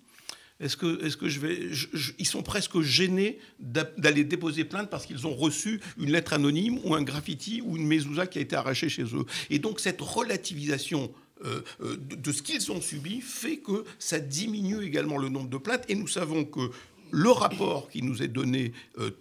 est-ce 0.62 0.78
que, 0.78 1.06
est 1.06 1.18
que 1.18 1.28
je 1.28 1.40
vais. 1.40 1.70
ils 2.18 2.26
sont 2.26 2.42
presque 2.42 2.80
gênés 2.80 3.40
d'aller 3.60 4.24
déposer 4.24 4.64
plainte 4.64 4.90
parce 4.90 5.06
qu'ils 5.06 5.28
ont 5.28 5.36
reçu 5.36 5.82
une 5.98 6.12
lettre 6.12 6.32
anonyme 6.32 6.80
ou 6.86 6.96
un 6.96 7.02
graffiti 7.02 7.62
ou 7.62 7.76
une 7.76 7.86
mezouza 7.86 8.26
qui 8.26 8.38
a 8.38 8.42
été 8.42 8.56
arrachée 8.56 8.88
chez 8.88 9.04
eux? 9.04 9.26
Et 9.50 9.60
donc, 9.60 9.82
cette 9.82 10.00
relativisation 10.00 11.12
euh, 11.44 11.62
euh, 11.82 11.98
de, 11.98 12.16
de, 12.16 12.32
ce 12.32 12.42
qu'ils 12.42 12.72
ont 12.72 12.80
subi 12.80 13.20
fait 13.20 13.58
que 13.58 13.84
ça 14.00 14.20
diminue 14.20 14.82
également 14.86 15.18
le 15.18 15.28
nombre 15.28 15.50
de 15.50 15.58
plaintes. 15.58 15.84
Et 15.90 15.96
nous 15.96 16.08
savons 16.08 16.46
que 16.46 16.72
le 17.16 17.32
rapport 17.32 17.90
qui 17.90 18.02
nous 18.02 18.22
est 18.22 18.28
donné 18.28 18.74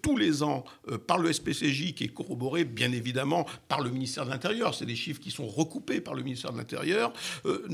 tous 0.03 0.17
les 0.17 0.43
ans 0.43 0.65
par 1.07 1.19
le 1.19 1.33
SPCJ, 1.33 1.95
qui 1.95 2.05
est 2.05 2.13
corroboré 2.13 2.65
bien 2.65 2.91
évidemment 2.91 3.47
par 3.69 3.81
le 3.81 3.91
ministère 3.91 4.27
de 4.27 4.31
l'Intérieur, 4.31 4.75
c'est 4.75 4.85
des 4.85 4.97
chiffres 4.97 5.21
qui 5.21 5.31
sont 5.31 5.47
recoupés 5.47 6.01
par 6.01 6.15
le 6.15 6.25
ministère 6.25 6.53
de 6.53 6.59
l'Intérieur, 6.59 7.13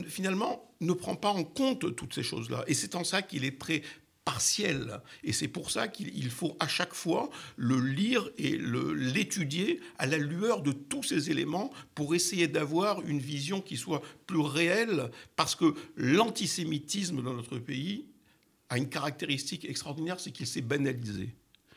finalement 0.07 0.71
ne 0.83 0.93
prend 0.93 1.17
pas 1.17 1.31
en 1.31 1.45
compte 1.45 1.97
toutes 1.97 2.15
ces 2.15 2.23
choses-là. 2.23 2.65
Et 2.67 2.75
c'est 2.75 2.95
en 2.97 3.05
ça 3.05 3.23
qu'il 3.23 3.47
est 3.47 3.59
très 3.59 3.83
partiel. 4.27 5.01
Et 5.25 5.33
c'est 5.33 5.49
pour 5.49 5.71
ça 5.71 5.89
qu'il 5.89 6.31
faut 6.31 6.55
à 6.61 6.69
chaque 6.69 6.93
fois 6.93 7.31
le 7.57 7.81
lire 7.81 8.29
et 8.37 8.59
l'étudier 8.59 9.81
à 9.99 10.07
la 10.07 10.19
lueur 10.19 10.61
de 10.61 10.73
tous 10.73 11.03
ces 11.03 11.31
éléments 11.31 11.71
pour 11.95 12.15
essayer 12.15 12.47
d'avoir 12.47 13.01
une 13.07 13.21
vision 13.21 13.63
qui 13.63 13.79
soit 13.79 14.03
plus 14.27 14.41
réelle, 14.41 15.11
parce 15.37 15.55
que 15.55 15.75
l'antisémitisme 15.97 17.23
dans 17.23 17.33
notre 17.33 17.59
pays 17.59 18.05
a 18.71 18.79
une 18.79 18.89
caractéristique 18.89 19.65
extraordinaire, 19.69 20.19
c'est 20.19 20.31
qu'il 20.31 20.47
s'est 20.47 20.63
banalisé. 20.63 21.29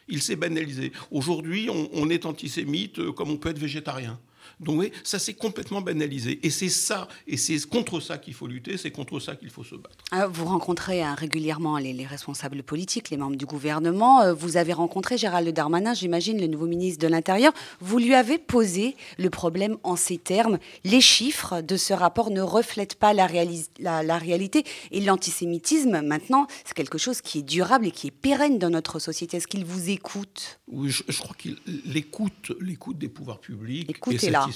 Il 0.07 0.21
s'est 0.21 0.35
banalisé. 0.35 0.91
Aujourd'hui, 1.11 1.69
on 1.69 2.09
est 2.09 2.25
antisémite 2.25 2.99
euh, 2.99 3.11
comme 3.11 3.31
on 3.31 3.37
peut 3.37 3.49
être 3.49 3.59
végétarien. 3.59 4.19
Donc 4.59 4.79
oui, 4.79 4.91
ça 5.03 5.19
s'est 5.19 5.33
complètement 5.33 5.81
banalisé. 5.81 6.39
Et 6.43 6.49
c'est 6.49 6.69
ça, 6.69 7.07
et 7.27 7.37
c'est 7.37 7.59
contre 7.67 7.99
ça 7.99 8.17
qu'il 8.17 8.33
faut 8.33 8.47
lutter, 8.47 8.77
c'est 8.77 8.91
contre 8.91 9.19
ça 9.19 9.35
qu'il 9.35 9.49
faut 9.49 9.63
se 9.63 9.75
battre. 9.75 9.97
Ah, 10.11 10.27
vous 10.27 10.45
rencontrez 10.45 11.03
hein, 11.03 11.15
régulièrement 11.15 11.77
les, 11.77 12.05
responsables 12.05 12.63
politiques, 12.63 13.09
les 13.09 13.17
membres 13.17 13.35
du 13.35 13.45
gouvernement. 13.45 14.21
Euh, 14.21 14.33
vous 14.33 14.57
avez 14.57 14.73
rencontré 14.73 15.17
Gérald 15.17 15.47
Darmanin, 15.49 15.93
j'imagine, 15.93 16.39
le 16.39 16.47
nouveau 16.47 16.65
ministre 16.65 17.01
de 17.01 17.07
l'Intérieur. 17.07 17.53
Vous 17.79 17.97
lui 17.97 18.13
avez 18.13 18.37
posé 18.37 18.95
le 19.17 19.29
problème 19.29 19.77
en 19.83 19.95
ces 19.95 20.17
termes. 20.17 20.59
Les 20.83 21.01
chiffres 21.01 21.61
de 21.61 21.77
ce 21.77 21.93
rapport 21.93 22.29
ne 22.29 22.41
reflètent 22.41 22.95
pas 22.95 23.13
la, 23.13 23.27
la 23.79 24.17
réalité. 24.17 24.63
Et 24.91 25.01
l'antisémitisme, 25.01 26.01
maintenant, 26.01 26.47
c'est 26.65 26.73
quelque 26.73 26.97
chose 26.97 27.21
qui 27.21 27.39
est 27.39 27.43
durable 27.43 27.87
et 27.87 27.91
qui 27.91 28.07
est 28.07 28.11
pérenne 28.11 28.59
dans 28.59 28.69
notre 28.69 28.99
société. 28.99 29.37
Est-ce 29.37 29.47
qu'il 29.47 29.65
vous 29.65 29.89
écoute? 29.89 30.59
Oui, 30.73 30.89
je, 30.89 31.19
crois 31.19 31.35
qu'il 31.35 31.57
écoute, 31.95 32.51
l'écoute 32.59 32.97
des 32.97 33.07
pouvoirs 33.07 33.39
publics. 33.39 33.87
Écoutez 33.91 34.31
là 34.31 34.47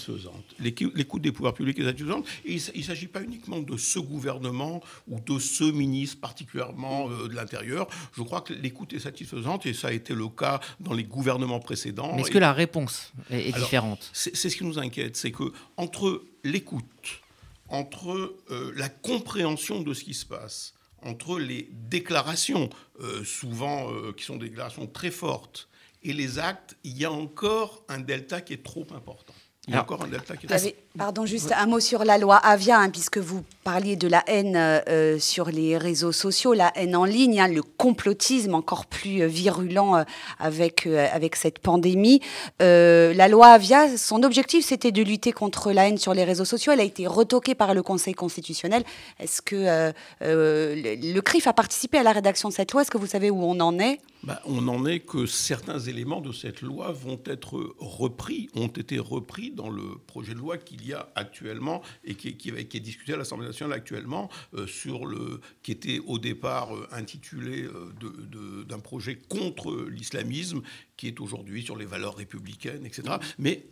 L'écoute 0.60 1.22
des 1.22 1.32
pouvoirs 1.32 1.54
publics 1.54 1.78
est 1.78 1.86
satisfaisante. 1.86 2.26
Et 2.44 2.56
il 2.56 2.80
ne 2.80 2.84
s'agit 2.84 3.06
pas 3.08 3.22
uniquement 3.22 3.60
de 3.60 3.78
ce 3.78 4.00
gouvernement 4.00 4.82
ou 5.08 5.20
de 5.20 5.38
ce 5.38 5.64
ministre 5.64 6.20
particulièrement 6.20 7.10
euh, 7.10 7.28
de 7.28 7.36
l'Intérieur. 7.36 7.88
Je 8.16 8.24
crois 8.24 8.42
que 8.42 8.54
l'écoute 8.54 8.94
est 8.94 9.00
satisfaisante 9.00 9.68
et 9.68 9.74
ça 9.74 9.90
a 9.90 9.92
été 9.92 10.16
le 10.16 10.28
cas 10.28 10.60
dans 10.80 10.94
les 10.94 11.04
gouvernements 11.04 11.60
précédents. 11.60 12.16
Mais 12.16 12.22
est-ce 12.22 12.32
que 12.32 12.40
la 12.40 12.54
réponse 12.54 13.14
est, 13.30 13.56
différente? 13.56 14.10
C'est 14.12 14.36
ce 14.36 14.56
qui 14.56 14.64
nous 14.64 14.80
inquiète, 14.80 15.16
c'est 15.18 15.32
que 15.32 15.54
entre 15.78 16.24
l'écoute, 16.44 17.22
entre 17.70 18.36
euh, 18.50 18.74
la 18.76 18.90
compréhension 18.90 19.82
de 19.82 19.94
ce 19.94 20.04
qui 20.04 20.16
se 20.16 20.26
passe, 20.26 20.74
entre 21.04 21.38
les 21.38 21.70
déclarations, 21.72 22.72
euh, 23.02 23.24
souvent 23.24 23.92
qui 24.14 24.24
sont 24.24 24.38
des 24.38 24.50
déclarations 24.50 24.88
très 24.88 25.12
fortes, 25.12 25.70
et 26.04 26.14
les 26.14 26.40
actes, 26.40 26.76
il 26.84 26.98
y 26.98 27.06
a 27.06 27.12
encore 27.12 27.84
un 27.88 28.00
delta 28.00 28.42
qui 28.42 28.54
est 28.54 28.64
trop 28.64 28.88
important. 28.96 29.34
Il 29.68 29.74
y 29.74 29.78
a 29.78 29.82
encore 29.82 30.04
un 30.04 30.08
delta 30.08 30.38
qui 30.38 30.46
est... 30.46 30.87
Pardon, 30.98 31.28
juste 31.28 31.54
un 31.56 31.68
mot 31.68 31.80
sur 31.80 32.04
la 32.04 32.18
loi 32.18 32.38
Avia, 32.38 32.80
hein, 32.80 32.90
puisque 32.90 33.20
vous 33.20 33.44
parliez 33.64 33.96
de 33.96 34.08
la 34.08 34.24
haine 34.26 34.56
euh, 34.56 35.20
sur 35.20 35.52
les 35.52 35.78
réseaux 35.78 36.12
sociaux, 36.12 36.54
la 36.54 36.72
haine 36.76 36.96
en 36.96 37.06
ligne, 37.06 37.40
hein, 37.40 37.48
le 37.48 37.62
complotisme 37.62 38.56
encore 38.56 38.88
plus 38.88 39.22
euh, 39.22 39.28
virulent 39.28 39.98
euh, 39.98 40.04
avec, 40.40 40.88
avec 40.88 41.36
cette 41.36 41.60
pandémie. 41.60 42.22
la 42.60 43.28
loi 43.28 43.48
Avia, 43.48 43.96
son 43.96 44.24
objectif, 44.24 44.66
c'était 44.66 44.92
de 44.92 45.04
lutter 45.04 45.34
contre 45.34 45.72
la 45.72 45.88
haine 45.88 46.00
sur 46.00 46.16
les 46.16 46.24
réseaux 46.24 46.46
sociaux. 46.46 46.72
Elle 46.72 46.80
a 46.80 46.84
été 46.84 47.06
retoquée 47.06 47.54
par 47.54 47.76
le 47.76 47.84
Conseil 47.84 48.16
constitutionnel. 48.16 48.84
Est-ce 49.20 49.42
que 49.44 49.94
le 50.22 51.20
CRIF 51.22 51.46
a 51.46 51.54
participé 51.54 52.00
à 52.00 52.04
la 52.04 52.12
rédaction 52.12 52.50
de 52.50 52.54
cette 52.54 52.72
loi? 52.72 52.82
Est-ce 52.82 52.92
que 52.92 52.98
vous 52.98 53.08
savez 53.08 53.30
où 53.30 53.44
on 53.44 53.60
en 53.60 53.78
est? 53.78 54.00
Bah, 54.24 54.42
on 54.46 54.68
en 54.68 54.86
est 54.86 55.00
que 55.00 55.26
certains 55.26 55.80
éléments 55.80 56.22
de 56.22 56.32
cette 56.32 56.62
loi 56.62 56.92
vont 56.92 57.20
être 57.26 57.76
repris, 57.78 58.50
ont 58.56 58.68
été 58.68 58.98
repris 59.00 59.52
dans 59.52 59.70
le 59.70 60.00
projet 60.08 60.34
de 60.34 60.40
loi 60.40 60.58
qu'il 60.58 60.86
y 60.86 60.87
a 60.94 61.10
actuellement 61.16 61.82
et 62.04 62.16
qui, 62.16 62.38
qui, 62.38 62.52
qui 62.66 62.78
est 62.78 62.82
discuté 62.82 63.14
à 63.14 63.18
l'Assemblée 63.18 63.48
nationale 63.48 63.78
actuellement 63.78 64.30
euh, 64.54 64.68
sur 64.68 65.06
le 65.06 65.42
qui 65.64 65.72
était 65.72 66.00
au 66.00 66.20
départ 66.20 66.76
euh, 66.76 66.88
intitulé 66.92 67.64
euh, 67.64 68.64
d'un 68.64 68.80
projet 68.80 69.16
contre 69.16 69.88
l'islamisme, 69.90 70.62
qui 70.96 71.08
est 71.08 71.20
aujourd'hui 71.20 71.64
sur 71.64 71.76
les 71.76 71.86
valeurs 71.86 72.16
républicaines, 72.16 72.86
etc. 72.86 73.16
Mais 73.38 73.66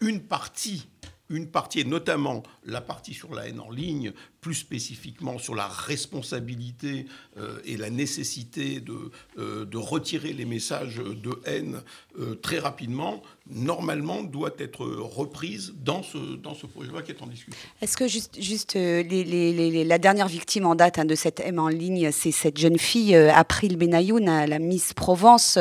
une 0.00 0.22
partie 0.22 0.88
une 1.30 1.48
partie, 1.48 1.80
et 1.80 1.84
notamment 1.84 2.42
la 2.64 2.80
partie 2.80 3.14
sur 3.14 3.32
la 3.32 3.48
haine 3.48 3.60
en 3.60 3.70
ligne, 3.70 4.12
plus 4.40 4.54
spécifiquement 4.54 5.38
sur 5.38 5.54
la 5.54 5.66
responsabilité 5.68 7.06
euh, 7.36 7.58
et 7.64 7.76
la 7.76 7.90
nécessité 7.90 8.80
de, 8.80 9.10
euh, 9.38 9.64
de, 9.64 9.76
retirer 9.76 10.32
les 10.32 10.44
messages 10.44 10.96
de 10.96 11.40
haine 11.44 11.82
euh, 12.18 12.34
très 12.36 12.58
rapidement, 12.58 13.22
normalement 13.50 14.22
doit 14.22 14.54
être 14.58 14.84
reprise 14.86 15.74
dans 15.84 16.02
ce, 16.02 16.36
dans 16.36 16.54
ce 16.54 16.66
projet 16.66 16.88
de 16.88 16.92
loi 16.92 17.02
qui 17.02 17.12
est 17.12 17.22
en 17.22 17.26
discussion. 17.26 17.60
Est-ce 17.82 17.96
que 17.96 18.08
juste, 18.08 18.40
juste 18.40 18.74
la 18.76 19.98
dernière 19.98 20.28
victime 20.28 20.66
en 20.66 20.74
date 20.74 20.98
hein, 20.98 21.04
de 21.04 21.14
cette 21.14 21.40
haine 21.40 21.58
en 21.58 21.68
ligne, 21.68 22.10
c'est 22.12 22.32
cette 22.32 22.58
jeune 22.58 22.78
fille, 22.78 23.14
April 23.14 23.76
Benayoun, 23.76 24.24
la 24.24 24.58
Miss 24.58 24.92
Provence, 24.92 25.58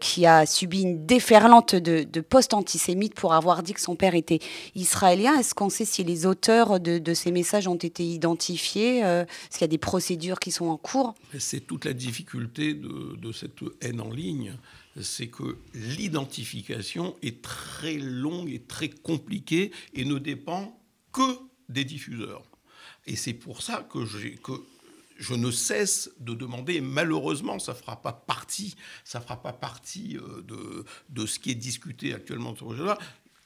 qui 0.00 0.26
a 0.26 0.44
subi 0.46 0.82
une 0.82 1.06
déferlante 1.06 1.74
de, 1.74 2.02
de 2.04 2.20
postes 2.20 2.54
antisémites 2.54 3.14
pour 3.14 3.32
avoir 3.32 3.62
dit 3.62 3.72
que 3.72 3.80
son 3.80 3.96
père 3.96 4.14
était 4.14 4.40
israélien? 4.74 5.38
Est-ce 5.38 5.54
qu'on 5.54 5.70
sait 5.70 5.84
si 5.84 6.04
les 6.04 6.26
auteurs 6.26 6.80
de 6.80 7.14
ces 7.14 7.32
messages 7.32 7.68
ont 7.68 7.76
été 7.76 7.95
identifiés 8.04 9.04
euh, 9.04 9.24
Est-ce 9.24 9.58
qu'il 9.58 9.62
y 9.62 9.64
a 9.64 9.68
des 9.68 9.78
procédures 9.78 10.38
qui 10.38 10.52
sont 10.52 10.66
en 10.66 10.76
cours? 10.76 11.14
C'est 11.38 11.66
toute 11.66 11.84
la 11.84 11.92
difficulté 11.92 12.74
de, 12.74 13.32
cette 13.32 13.60
haine 13.80 14.00
en 14.00 14.10
ligne 14.10 14.56
c'est 15.02 15.26
que 15.26 15.58
l'identification 15.74 17.16
est 17.20 17.42
très 17.42 17.98
longue 17.98 18.50
et 18.50 18.60
très 18.60 18.88
compliquée 18.88 19.70
et 19.92 20.06
ne 20.06 20.18
dépend 20.18 20.80
que 21.12 21.38
des 21.68 21.84
diffuseurs. 21.84 22.42
Et 23.06 23.16
c'est 23.16 23.34
pour 23.34 23.62
ça 23.62 23.86
que, 23.90 23.98
que, 24.36 24.52
je 25.18 25.34
ne 25.34 25.50
cesse 25.50 26.10
de 26.20 26.34
demander, 26.34 26.74
et 26.74 26.80
malheureusement, 26.80 27.58
ça 27.58 27.72
ne 27.72 27.76
fera 27.78 28.00
pas 28.02 28.12
partie, 28.12 28.74
ça 29.04 29.20
fera 29.20 29.42
pas 29.42 29.52
partie 29.52 30.18
euh, 30.18 30.84
de, 31.08 31.26
ce 31.26 31.38
qui 31.38 31.50
est 31.50 31.54
discuté 31.54 32.12
actuellement 32.12 32.54
sur 32.54 32.66
projet-là, 32.66 32.98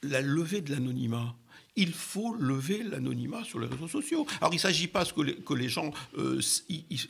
la 0.03 0.21
levée 0.21 0.61
de 0.61 0.71
l'anonymat 0.71 1.35
il 1.75 1.93
faut 1.93 2.35
lever 2.35 2.83
l'anonymat 2.83 3.43
sur 3.43 3.59
les 3.59 3.67
réseaux 3.67 3.87
sociaux. 3.87 4.25
Alors 4.39 4.53
il 4.53 4.57
ne 4.57 4.61
s'agit 4.61 4.87
pas 4.87 5.05
que 5.05 5.21
les, 5.21 5.35
que 5.35 5.53
les 5.53 5.69
gens, 5.69 5.91
euh, 6.17 6.41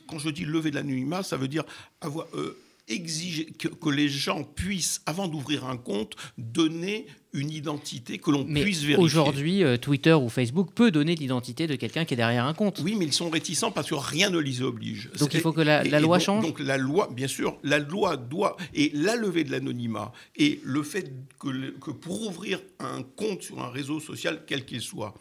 quand 0.06 0.18
je 0.18 0.30
dis 0.30 0.44
lever 0.44 0.70
l'anonymat, 0.70 1.22
ça 1.22 1.36
veut 1.36 1.48
dire 1.48 1.64
avoir, 2.00 2.26
euh, 2.34 2.56
exiger 2.88 3.46
que, 3.46 3.90
les 3.90 4.08
gens 4.08 4.44
puissent, 4.44 5.02
avant 5.06 5.28
d'ouvrir 5.28 5.66
un 5.66 5.76
compte, 5.76 6.14
donner 6.38 7.06
une 7.32 7.50
identité 7.50 8.18
que 8.18 8.30
l'on 8.30 8.44
puisse 8.44 8.82
vérifier. 8.82 8.96
Aujourd'hui, 8.96 9.64
euh, 9.64 9.76
Twitter 9.76 10.12
ou 10.12 10.28
Facebook 10.28 10.70
peut 10.74 10.90
donner 10.90 11.14
l'identité 11.14 11.66
de 11.66 11.76
quelqu'un 11.76 12.04
qui 12.04 12.14
est 12.14 12.16
derrière 12.16 12.44
un 12.44 12.54
compte. 12.54 12.80
Oui, 12.84 12.94
mais 12.98 13.06
ils 13.06 13.12
sont 13.12 13.30
réticents 13.30 13.70
parce 13.70 13.88
que 13.88 13.94
rien 13.94 14.30
ne 14.30 14.38
les 14.38 14.62
oblige. 14.62 15.10
Donc 15.18 15.32
il 15.32 15.40
faut 15.40 15.52
que 15.52 15.60
la, 15.60 15.82
loi 16.00 16.18
change. 16.18 16.44
Donc 16.44 16.60
la 16.60 16.76
loi, 16.76 17.08
bien 17.14 17.28
sûr, 17.28 17.58
la 17.62 17.78
loi 17.78 18.16
doit 18.16 18.56
et 18.74 18.90
la 18.94 19.16
levée 19.16 19.44
de 19.44 19.50
l'anonymat 19.50 20.12
et 20.36 20.60
le 20.62 20.82
fait 20.82 21.12
que, 21.38 21.70
que 21.78 21.90
pour 21.90 22.26
ouvrir 22.26 22.60
un 22.80 23.02
compte 23.02 23.42
sur 23.42 23.60
un 23.62 23.70
réseau 23.70 24.00
social 24.00 24.42
quel 24.46 24.64
qu'il 24.64 24.80
soit, 24.80 25.14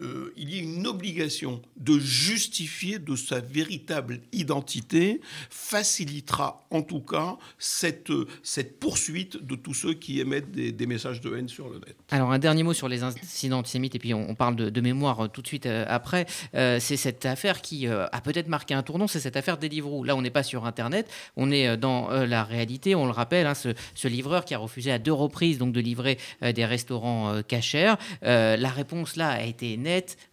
euh, 0.00 0.32
il 0.36 0.54
y 0.54 0.58
a 0.58 0.62
une 0.62 0.86
obligation 0.86 1.60
de 1.76 1.98
justifier 1.98 2.98
de 2.98 3.16
sa 3.16 3.40
véritable 3.40 4.20
identité, 4.32 5.20
facilitera 5.50 6.66
en 6.70 6.82
tout 6.82 7.00
cas 7.00 7.36
cette, 7.58 8.12
cette 8.42 8.78
poursuite 8.78 9.44
de 9.44 9.56
tous 9.56 9.74
ceux 9.74 9.94
qui 9.94 10.20
émettent 10.20 10.52
des, 10.52 10.86
messages 10.86 11.20
de 11.20 11.36
haine 11.36 11.48
sur 11.48 11.68
le 11.68 11.80
net. 11.80 11.96
Alors 12.10 12.32
un 12.32 12.38
dernier 12.38 12.62
mot 12.62 12.72
sur 12.72 12.88
les 12.88 13.02
incidents 13.02 13.58
antisémites, 13.58 13.94
et 13.94 13.98
puis 13.98 14.14
on, 14.14 14.34
parle 14.34 14.56
de, 14.56 14.80
mémoire 14.80 15.24
euh, 15.24 15.28
tout 15.28 15.42
de 15.42 15.46
suite 15.46 15.66
euh, 15.66 15.84
après. 15.88 16.26
c'est 16.52 16.96
cette 16.96 17.26
affaire 17.26 17.60
qui 17.60 17.86
a 17.86 18.20
peut-être 18.22 18.48
marqué 18.48 18.74
un 18.74 18.82
tournant, 18.82 19.06
c'est 19.06 19.20
cette 19.20 19.36
affaire 19.36 19.58
Deliveroo. 19.58 20.04
Là, 20.04 20.16
on 20.16 20.22
n'est 20.22 20.30
pas 20.30 20.42
sur 20.42 20.64
Internet, 20.64 21.10
on 21.36 21.50
est 21.50 21.76
dans 21.76 22.08
la 22.10 22.44
réalité. 22.44 22.94
On 22.94 23.04
le 23.06 23.12
rappelle, 23.12 23.46
hein, 23.46 23.54
ce, 23.54 24.08
livreur 24.08 24.44
qui 24.44 24.54
a 24.54 24.58
refusé 24.58 24.92
à 24.92 24.98
deux 24.98 25.12
reprises 25.12 25.58
donc 25.58 25.72
de 25.72 25.80
livrer 25.80 26.18
des 26.42 26.64
restaurants 26.64 27.42
cachers. 27.42 27.94
la 28.22 28.70
réponse 28.70 29.16
là 29.16 29.30
a 29.30 29.42
été 29.42 29.76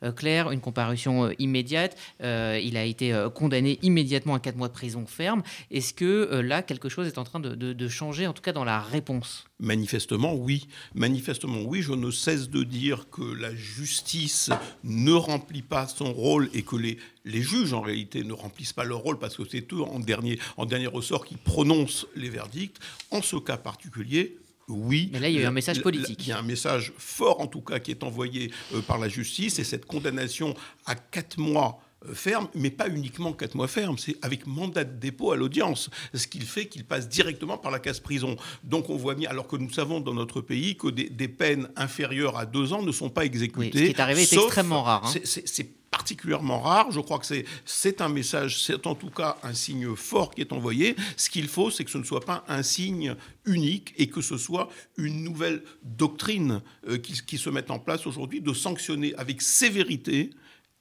euh, 0.03 0.11
claire, 0.11 0.51
une 0.51 0.61
comparution 0.61 1.25
euh, 1.25 1.33
immédiate. 1.39 1.97
Euh, 2.21 2.59
il 2.61 2.77
a 2.77 2.83
été 2.83 3.13
condamné 3.33 3.79
immédiatement 3.81 4.35
à 4.35 4.39
4 4.39 4.57
mois 4.57 4.67
de 4.67 4.73
prison 4.73 5.05
ferme. 5.05 5.43
Est-ce 5.71 5.93
que 5.93 6.41
là, 6.41 6.61
quelque 6.61 6.89
chose 6.89 7.07
est 7.07 7.17
en 7.17 7.23
train 7.23 7.39
de, 7.39 7.87
changer, 7.87 8.27
en 8.27 8.33
tout 8.33 8.41
cas 8.41 8.51
dans 8.51 8.63
la 8.63 8.79
réponse? 8.79 9.45
Manifestement, 9.59 10.33
oui. 10.33 10.67
Manifestement, 10.93 11.61
oui. 11.61 11.81
Je 11.81 11.93
ne 11.93 12.11
cesse 12.11 12.49
de 12.49 12.63
dire 12.63 13.09
que 13.09 13.23
la 13.23 13.55
justice 13.55 14.49
ne 14.83 15.13
remplit 15.13 15.61
pas 15.61 15.87
son 15.87 16.11
rôle 16.11 16.49
et 16.53 16.63
que 16.63 16.75
les, 16.75 16.97
juges, 17.41 17.73
en 17.73 17.81
réalité, 17.81 18.23
ne 18.23 18.33
remplissent 18.33 18.73
pas 18.73 18.83
leur 18.83 18.99
rôle 18.99 19.19
parce 19.19 19.35
que 19.35 19.43
c'est 19.49 19.71
eux, 19.73 19.81
en 19.81 19.99
dernier 19.99 20.87
ressort, 20.87 21.25
qui 21.25 21.35
prononcent 21.35 22.07
les 22.15 22.29
verdicts. 22.29 22.77
En 23.11 23.21
ce 23.21 23.37
cas 23.37 23.57
particulier, 23.57 24.37
oui. 24.67 25.09
Mais 25.13 25.19
là, 25.19 25.29
il 25.29 25.35
y 25.35 25.37
a 25.39 25.41
eu 25.41 25.45
un 25.45 25.51
message 25.51 25.81
politique. 25.81 26.25
Il 26.25 26.29
y 26.29 26.31
a 26.31 26.39
un 26.39 26.43
message 26.43 26.93
fort, 26.97 27.39
en 27.39 27.47
tout 27.47 27.61
cas, 27.61 27.79
qui 27.79 27.91
est 27.91 28.03
envoyé 28.03 28.51
euh, 28.73 28.81
par 28.81 28.97
la 28.97 29.07
justice, 29.07 29.59
et 29.59 29.63
cette 29.63 29.85
condamnation 29.85 30.55
à 30.85 30.95
quatre 30.95 31.37
mois 31.37 31.79
euh, 32.07 32.13
ferme, 32.13 32.47
mais 32.55 32.71
pas 32.71 32.89
uniquement 32.89 33.33
quatre 33.33 33.55
mois 33.55 33.67
ferme, 33.67 33.97
c'est 33.97 34.15
avec 34.23 34.47
mandat 34.47 34.83
de 34.83 34.99
dépôt 34.99 35.31
à 35.31 35.35
l'audience, 35.35 35.89
ce 36.13 36.27
qui 36.27 36.39
fait 36.39 36.65
qu'il 36.65 36.83
passe 36.83 37.07
directement 37.07 37.57
par 37.57 37.71
la 37.71 37.79
case 37.79 37.99
prison. 37.99 38.37
Donc 38.63 38.89
on 38.89 38.97
voit 38.97 39.15
bien, 39.15 39.29
alors 39.29 39.47
que 39.47 39.55
nous 39.55 39.71
savons 39.71 39.99
dans 39.99 40.13
notre 40.13 40.41
pays 40.41 40.77
que 40.77 40.87
des, 40.87 41.27
peines 41.27 41.69
inférieures 41.75 42.37
à 42.37 42.45
deux 42.45 42.73
ans 42.73 42.81
ne 42.81 42.91
sont 42.91 43.09
pas 43.09 43.25
exécutées. 43.25 43.77
ce 43.77 43.83
qui 43.83 43.89
est 43.89 43.99
arrivé 43.99 44.21
est 44.21 44.33
extrêmement 44.33 44.83
rare. 44.83 45.05
Hein. 45.05 45.19
C'est 45.23 45.69
particulièrement 46.05 46.59
rare. 46.59 46.91
Je 46.91 46.99
crois 46.99 47.17
que 47.17 47.25
c'est 47.65 47.99
un 47.99 48.09
message, 48.09 48.61
c'est 48.61 48.85
en 48.85 48.93
tout 48.93 49.09
cas 49.09 49.37
un 49.41 49.55
signe 49.55 49.95
fort 49.95 50.35
qui 50.35 50.41
est 50.41 50.53
envoyé. 50.53 50.95
Ce 51.17 51.31
qu'il 51.31 51.47
faut, 51.47 51.71
c'est 51.71 51.83
que 51.83 51.89
ce 51.89 51.97
ne 51.97 52.03
soit 52.03 52.23
pas 52.23 52.45
un 52.47 52.61
signe 52.61 53.15
unique 53.45 53.95
et 53.97 54.05
que 54.05 54.21
ce 54.21 54.37
soit 54.37 54.69
une 54.97 55.23
nouvelle 55.23 55.63
doctrine 55.81 56.61
euh, 56.87 56.99
qui, 56.99 57.13
qui 57.25 57.39
se 57.39 57.49
mette 57.49 57.71
en 57.71 57.79
place 57.79 58.05
aujourd'hui 58.05 58.39
de 58.39 58.53
sanctionner 58.53 59.15
avec 59.15 59.41
sévérité 59.41 60.29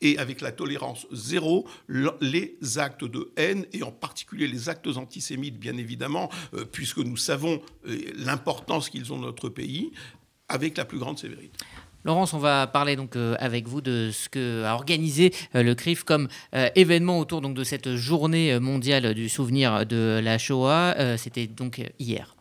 et 0.03 0.19
avec 0.19 0.43
la 0.43 0.53
tolérance 0.53 1.07
zéro 1.11 1.67
les 1.89 2.59
actes 2.77 3.05
de 3.05 3.33
haine 3.37 3.65
et 3.73 3.83
en 3.83 3.93
particulier 3.93 4.47
les 4.47 4.69
actes 4.69 4.89
antisémites, 4.89 5.59
bien 5.59 5.79
évidemment, 5.79 6.29
euh, 6.53 6.67
puisque 6.67 6.99
nous 6.99 7.17
savons 7.17 7.63
euh, 7.87 7.99
l'importance 8.17 8.91
qu'ils 8.91 9.11
ont 9.11 9.17
dans 9.17 9.29
notre 9.29 9.49
pays, 9.49 9.91
avec 10.51 10.77
la 10.77 10.85
plus 10.85 10.99
grande 10.99 11.19
sévérité. 11.19 11.57
Laurence, 12.05 12.35
on 12.35 12.39
va 12.39 12.67
parler 12.67 12.97
donc 12.97 13.17
euh, 13.17 13.35
avec 13.39 13.67
vous 13.67 13.81
de 13.81 14.11
ce 14.13 14.29
que 14.29 14.65
organisé 14.65 15.33
le 15.55 15.75
CRIF 15.75 16.05
comme 16.05 16.29
événement 16.75 17.19
autour 17.19 17.41
de 17.41 17.65
cette 17.65 17.97
journée 17.97 18.59
mondiale 18.61 19.15
du 19.15 19.29
souvenir 19.29 19.87
de 19.87 20.21
la 20.23 20.39
Shoah. 20.39 21.17
C'était 21.17 21.47
donc 21.47 21.81
hier. 21.99 22.35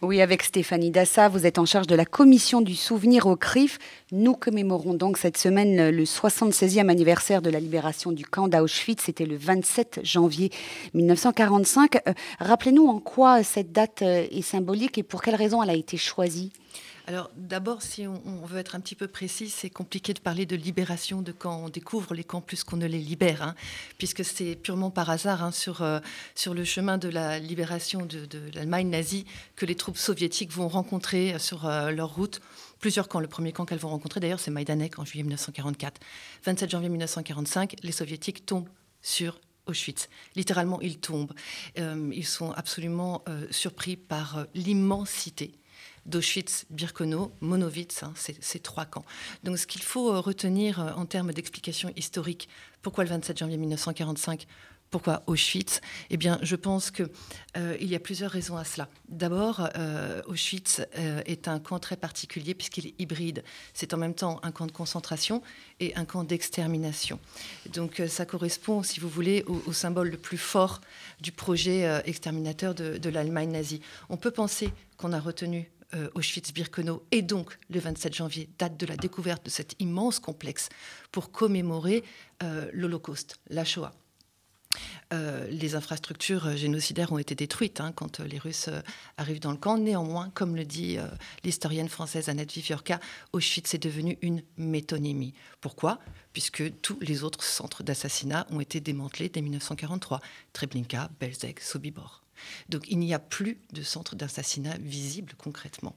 Oui, 0.00 0.20
avec 0.20 0.44
Stéphanie 0.44 0.92
Dassa, 0.92 1.28
vous 1.28 1.44
êtes 1.44 1.58
en 1.58 1.66
charge 1.66 1.88
de 1.88 1.96
la 1.96 2.04
commission 2.04 2.60
du 2.60 2.76
souvenir 2.76 3.26
au 3.26 3.34
CRIF. 3.34 3.78
Nous 4.12 4.34
commémorons 4.34 4.94
donc 4.94 5.18
cette 5.18 5.36
semaine 5.36 5.90
le 5.90 6.04
76e 6.04 6.88
anniversaire 6.88 7.42
de 7.42 7.50
la 7.50 7.58
libération 7.58 8.12
du 8.12 8.24
camp 8.24 8.46
d'Auschwitz. 8.46 9.02
C'était 9.02 9.26
le 9.26 9.36
27 9.36 10.00
janvier 10.04 10.52
1945. 10.94 11.96
Euh, 11.96 12.12
rappelez-nous 12.38 12.86
en 12.86 13.00
quoi 13.00 13.42
cette 13.42 13.72
date 13.72 14.02
euh, 14.02 14.26
est 14.30 14.42
symbolique 14.42 14.98
et 14.98 15.02
pour 15.02 15.20
quelles 15.20 15.34
raisons 15.34 15.64
elle 15.64 15.70
a 15.70 15.74
été 15.74 15.96
choisie? 15.96 16.52
Alors 17.08 17.30
d'abord, 17.36 17.80
si 17.80 18.06
on, 18.06 18.44
veut 18.44 18.58
être 18.58 18.74
un 18.74 18.80
petit 18.80 18.94
peu 18.94 19.08
précis, 19.08 19.48
c'est 19.48 19.70
compliqué 19.70 20.12
de 20.12 20.20
parler 20.20 20.44
de 20.44 20.54
libération 20.54 21.22
de 21.22 21.32
quand 21.32 21.56
on 21.64 21.70
découvre 21.70 22.12
les 22.12 22.22
camps 22.22 22.42
plus 22.42 22.64
qu'on 22.64 22.76
ne 22.76 22.84
les 22.84 22.98
libère, 22.98 23.42
hein, 23.42 23.54
puisque 23.96 24.22
c'est 24.26 24.56
purement 24.56 24.90
par 24.90 25.08
hasard 25.08 25.42
hein, 25.42 25.50
sur, 25.50 25.80
euh, 25.80 26.00
sur 26.34 26.52
le 26.52 26.64
chemin 26.64 26.98
de 26.98 27.08
la 27.08 27.38
libération 27.38 28.04
de, 28.04 28.28
l'Allemagne 28.52 28.90
nazie 28.90 29.24
que 29.56 29.64
les 29.64 29.74
troupes 29.74 29.96
soviétiques 29.96 30.52
vont 30.52 30.68
rencontrer 30.68 31.32
euh, 31.32 31.38
sur 31.38 31.64
euh, 31.64 31.92
leur 31.92 32.14
route 32.14 32.42
plusieurs 32.78 33.08
camps. 33.08 33.20
Le 33.20 33.26
premier 33.26 33.52
camp 33.52 33.64
qu'elles 33.64 33.78
vont 33.78 33.88
rencontrer, 33.88 34.20
d'ailleurs, 34.20 34.40
c'est 34.40 34.50
Majdanek 34.50 34.98
en 34.98 35.06
juillet 35.06 35.22
1944. 35.22 36.02
27 36.44 36.70
janvier 36.70 36.90
1945, 36.90 37.76
les 37.82 37.92
soviétiques 37.92 38.44
tombent 38.44 38.68
sur 39.00 39.40
Auschwitz. 39.64 40.10
Littéralement, 40.36 40.78
ils 40.82 40.98
tombent. 40.98 41.32
ils 41.76 42.26
sont 42.26 42.52
absolument 42.52 43.24
surpris 43.50 43.96
par 43.96 44.46
l'immensité 44.54 45.52
d'Auschwitz, 46.08 46.64
Birkenau, 46.70 47.32
Monowitz, 47.40 48.02
hein, 48.02 48.12
ces 48.16 48.58
trois 48.58 48.86
camps. 48.86 49.04
Donc 49.44 49.58
ce 49.58 49.66
qu'il 49.66 49.82
faut 49.82 50.12
euh, 50.12 50.20
retenir 50.20 50.80
euh, 50.80 50.92
en 50.94 51.06
termes 51.06 51.32
d'explication 51.32 51.92
historique, 51.96 52.48
pourquoi 52.82 53.04
le 53.04 53.10
27 53.10 53.38
janvier 53.38 53.56
1945 53.56 54.46
pourquoi 54.90 55.22
Auschwitz? 55.26 55.82
Eh 56.08 56.16
bien, 56.16 56.38
je 56.40 56.56
pense 56.56 56.90
qu'il 56.90 57.10
euh, 57.58 57.76
y 57.78 57.94
a 57.94 58.00
plusieurs 58.00 58.30
raisons 58.30 58.56
à 58.56 58.64
cela. 58.64 58.88
D'abord, 59.10 59.68
Auschwitz 60.26 60.80
est 61.26 61.46
un 61.46 61.58
camp 61.58 61.78
très 61.78 61.98
particulier 61.98 62.54
puisqu'il 62.54 62.86
est 62.86 62.94
hybride. 62.98 63.44
C'est 63.74 63.92
en 63.92 63.98
même 63.98 64.14
temps 64.14 64.40
un 64.42 64.50
camp 64.50 64.64
de 64.64 64.72
concentration 64.72 65.42
et 65.78 65.94
un 65.94 66.06
camp 66.06 66.24
d'extermination. 66.24 67.20
Donc, 67.70 68.00
ça 68.08 68.24
correspond, 68.24 68.82
si 68.82 68.98
vous 68.98 69.10
voulez, 69.10 69.44
au, 69.46 69.74
symbole 69.74 70.08
le 70.08 70.16
plus 70.16 70.38
fort 70.38 70.80
du 71.20 71.32
projet 71.32 72.00
exterminateur 72.06 72.74
de 72.74 73.10
l'Allemagne 73.10 73.50
nazie. 73.50 73.82
On 74.08 74.16
peut 74.16 74.30
penser 74.30 74.70
qu'on 74.96 75.12
a 75.12 75.20
retenu 75.20 75.70
euh, 75.94 76.10
Auschwitz-Birkenau 76.14 77.02
et 77.12 77.22
donc 77.22 77.58
le 77.70 77.80
27 77.80 78.14
janvier, 78.14 78.50
date 78.58 78.76
de 78.76 78.84
la 78.84 78.96
découverte 78.96 79.46
de 79.46 79.50
cet 79.50 79.74
immense 79.78 80.18
complexe 80.18 80.68
pour 81.12 81.32
commémorer 81.32 82.04
euh, 82.42 82.68
l'Holocauste, 82.74 83.38
la 83.48 83.64
Shoah. 83.64 83.94
Euh, 85.14 85.48
les 85.50 85.76
infrastructures 85.76 86.54
génocidaires 86.58 87.10
ont 87.10 87.16
été 87.16 87.34
détruites 87.34 87.80
hein, 87.80 87.92
quand 87.92 88.20
les 88.20 88.38
Russes 88.38 88.68
arrivent 89.16 89.40
dans 89.40 89.50
le 89.50 89.56
camp. 89.56 89.78
Néanmoins, 89.78 90.28
comme 90.34 90.56
le 90.56 90.66
dit 90.66 90.98
l'historienne 91.42 91.88
française 91.88 92.28
Annette 92.28 92.52
Viviorca, 92.52 93.00
Auschwitz 93.32 93.72
est 93.72 93.82
devenu 93.82 94.18
une 94.20 94.42
métonymie. 94.58 95.32
Pourquoi? 95.62 96.00
Puisque 96.34 96.80
tous 96.82 96.98
les 97.00 97.24
autres 97.24 97.42
centres 97.42 97.82
d'assassinat 97.82 98.46
ont 98.50 98.60
été 98.60 98.80
démantelés 98.80 99.30
dès 99.30 99.40
1943. 99.40 100.20
Treblinka, 100.52 101.08
Belzec, 101.18 101.60
Sobibor. 101.60 102.27
Donc 102.68 102.84
il 102.88 102.98
n'y 102.98 103.14
a 103.14 103.18
plus 103.18 103.58
de 103.72 103.82
centre 103.82 104.16
d'assassinat 104.16 104.76
visible 104.78 105.34
concrètement. 105.38 105.94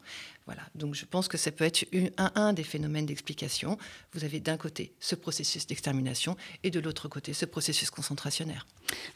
Voilà. 0.47 0.63
Donc 0.75 0.95
je 0.95 1.05
pense 1.05 1.27
que 1.27 1.37
ça 1.37 1.51
peut 1.51 1.63
être 1.63 1.85
un, 2.17 2.53
des 2.53 2.63
phénomènes 2.63 3.05
d'explication. 3.05 3.77
Vous 4.13 4.23
avez 4.23 4.39
d'un 4.39 4.57
côté 4.57 4.93
ce 4.99 5.15
processus 5.15 5.67
d'extermination 5.67 6.35
et 6.63 6.71
de 6.71 6.79
l'autre 6.79 7.07
côté 7.07 7.33
ce 7.33 7.45
processus 7.45 7.89
concentrationnaire. 7.89 8.65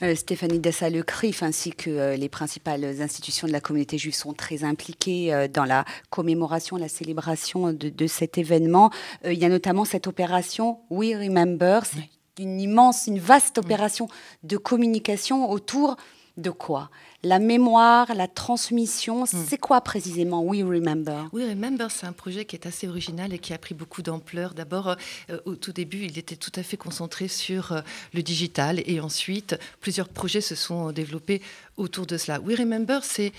Euh, 0.02 0.16
Stéphanie 0.16 0.60
Dessa, 0.60 0.90
le 0.90 1.04
CRIF 1.04 1.44
ainsi 1.44 1.72
que 1.72 1.90
euh, 1.90 2.16
les 2.16 2.30
principales 2.30 3.02
institutions 3.02 3.48
de 3.48 3.52
la 3.52 3.60
communauté 3.60 3.98
juive 3.98 4.14
sont 4.14 4.34
très 4.34 4.64
impliquées 4.64 5.34
euh, 5.34 5.48
dans 5.48 5.66
la 5.66 5.84
commémoration, 6.10 6.78
la 6.78 6.90
célébration 6.90 7.74
de, 7.74 8.08
cet 8.08 8.38
événement. 8.38 8.92
il 9.26 9.38
y 9.38 9.46
a 9.46 9.50
notamment 9.50 9.84
cette 9.84 10.08
opération 10.08 10.80
We 10.90 11.16
Remember. 11.16 11.82
C'est 11.86 12.44
une 12.44 12.60
immense, 12.60 13.08
une 13.08 13.20
vaste 13.20 13.58
opération 13.58 14.08
de 14.44 14.58
communication 14.58 15.50
autour 15.50 15.98
de 16.38 16.50
quoi? 16.50 16.90
La 17.24 17.40
mémoire, 17.40 18.14
la 18.14 18.28
transmission, 18.28 19.24
hmm. 19.24 19.46
c'est 19.48 19.58
quoi 19.58 19.82
précisément? 19.82 20.44
We 20.44 20.64
Remember 20.64 21.28
We 21.34 21.48
Remember, 21.48 21.90
c'est 21.90 22.06
un 22.06 22.14
projet 22.14 22.46
qui 22.46 22.56
est 22.56 22.66
assez 22.66 22.88
original 22.88 23.34
et 23.34 23.40
qui 23.40 23.54
a 23.54 23.58
pris 23.58 23.74
beaucoup 23.74 24.02
d'ampleur. 24.02 24.54
D'abord, 24.54 24.96
euh, 25.30 25.40
au 25.46 25.56
tout 25.56 25.72
début, 25.72 26.04
il 26.04 26.18
était 26.18 26.36
tout 26.36 26.52
à 26.56 26.64
fait 26.64 26.78
concentré 26.78 27.28
sur 27.28 27.72
euh, 27.72 27.82
le 28.14 28.22
digital 28.22 28.82
et 28.86 29.00
ensuite, 29.00 29.58
plusieurs 29.82 30.10
projets 30.10 30.42
se 30.42 30.56
sont 30.56 30.92
développés 30.92 31.42
autour 31.78 32.06
de 32.06 32.18
cela. 32.18 32.40
We 32.42 32.58
Remember, 32.58 33.04
c'est 33.04 33.32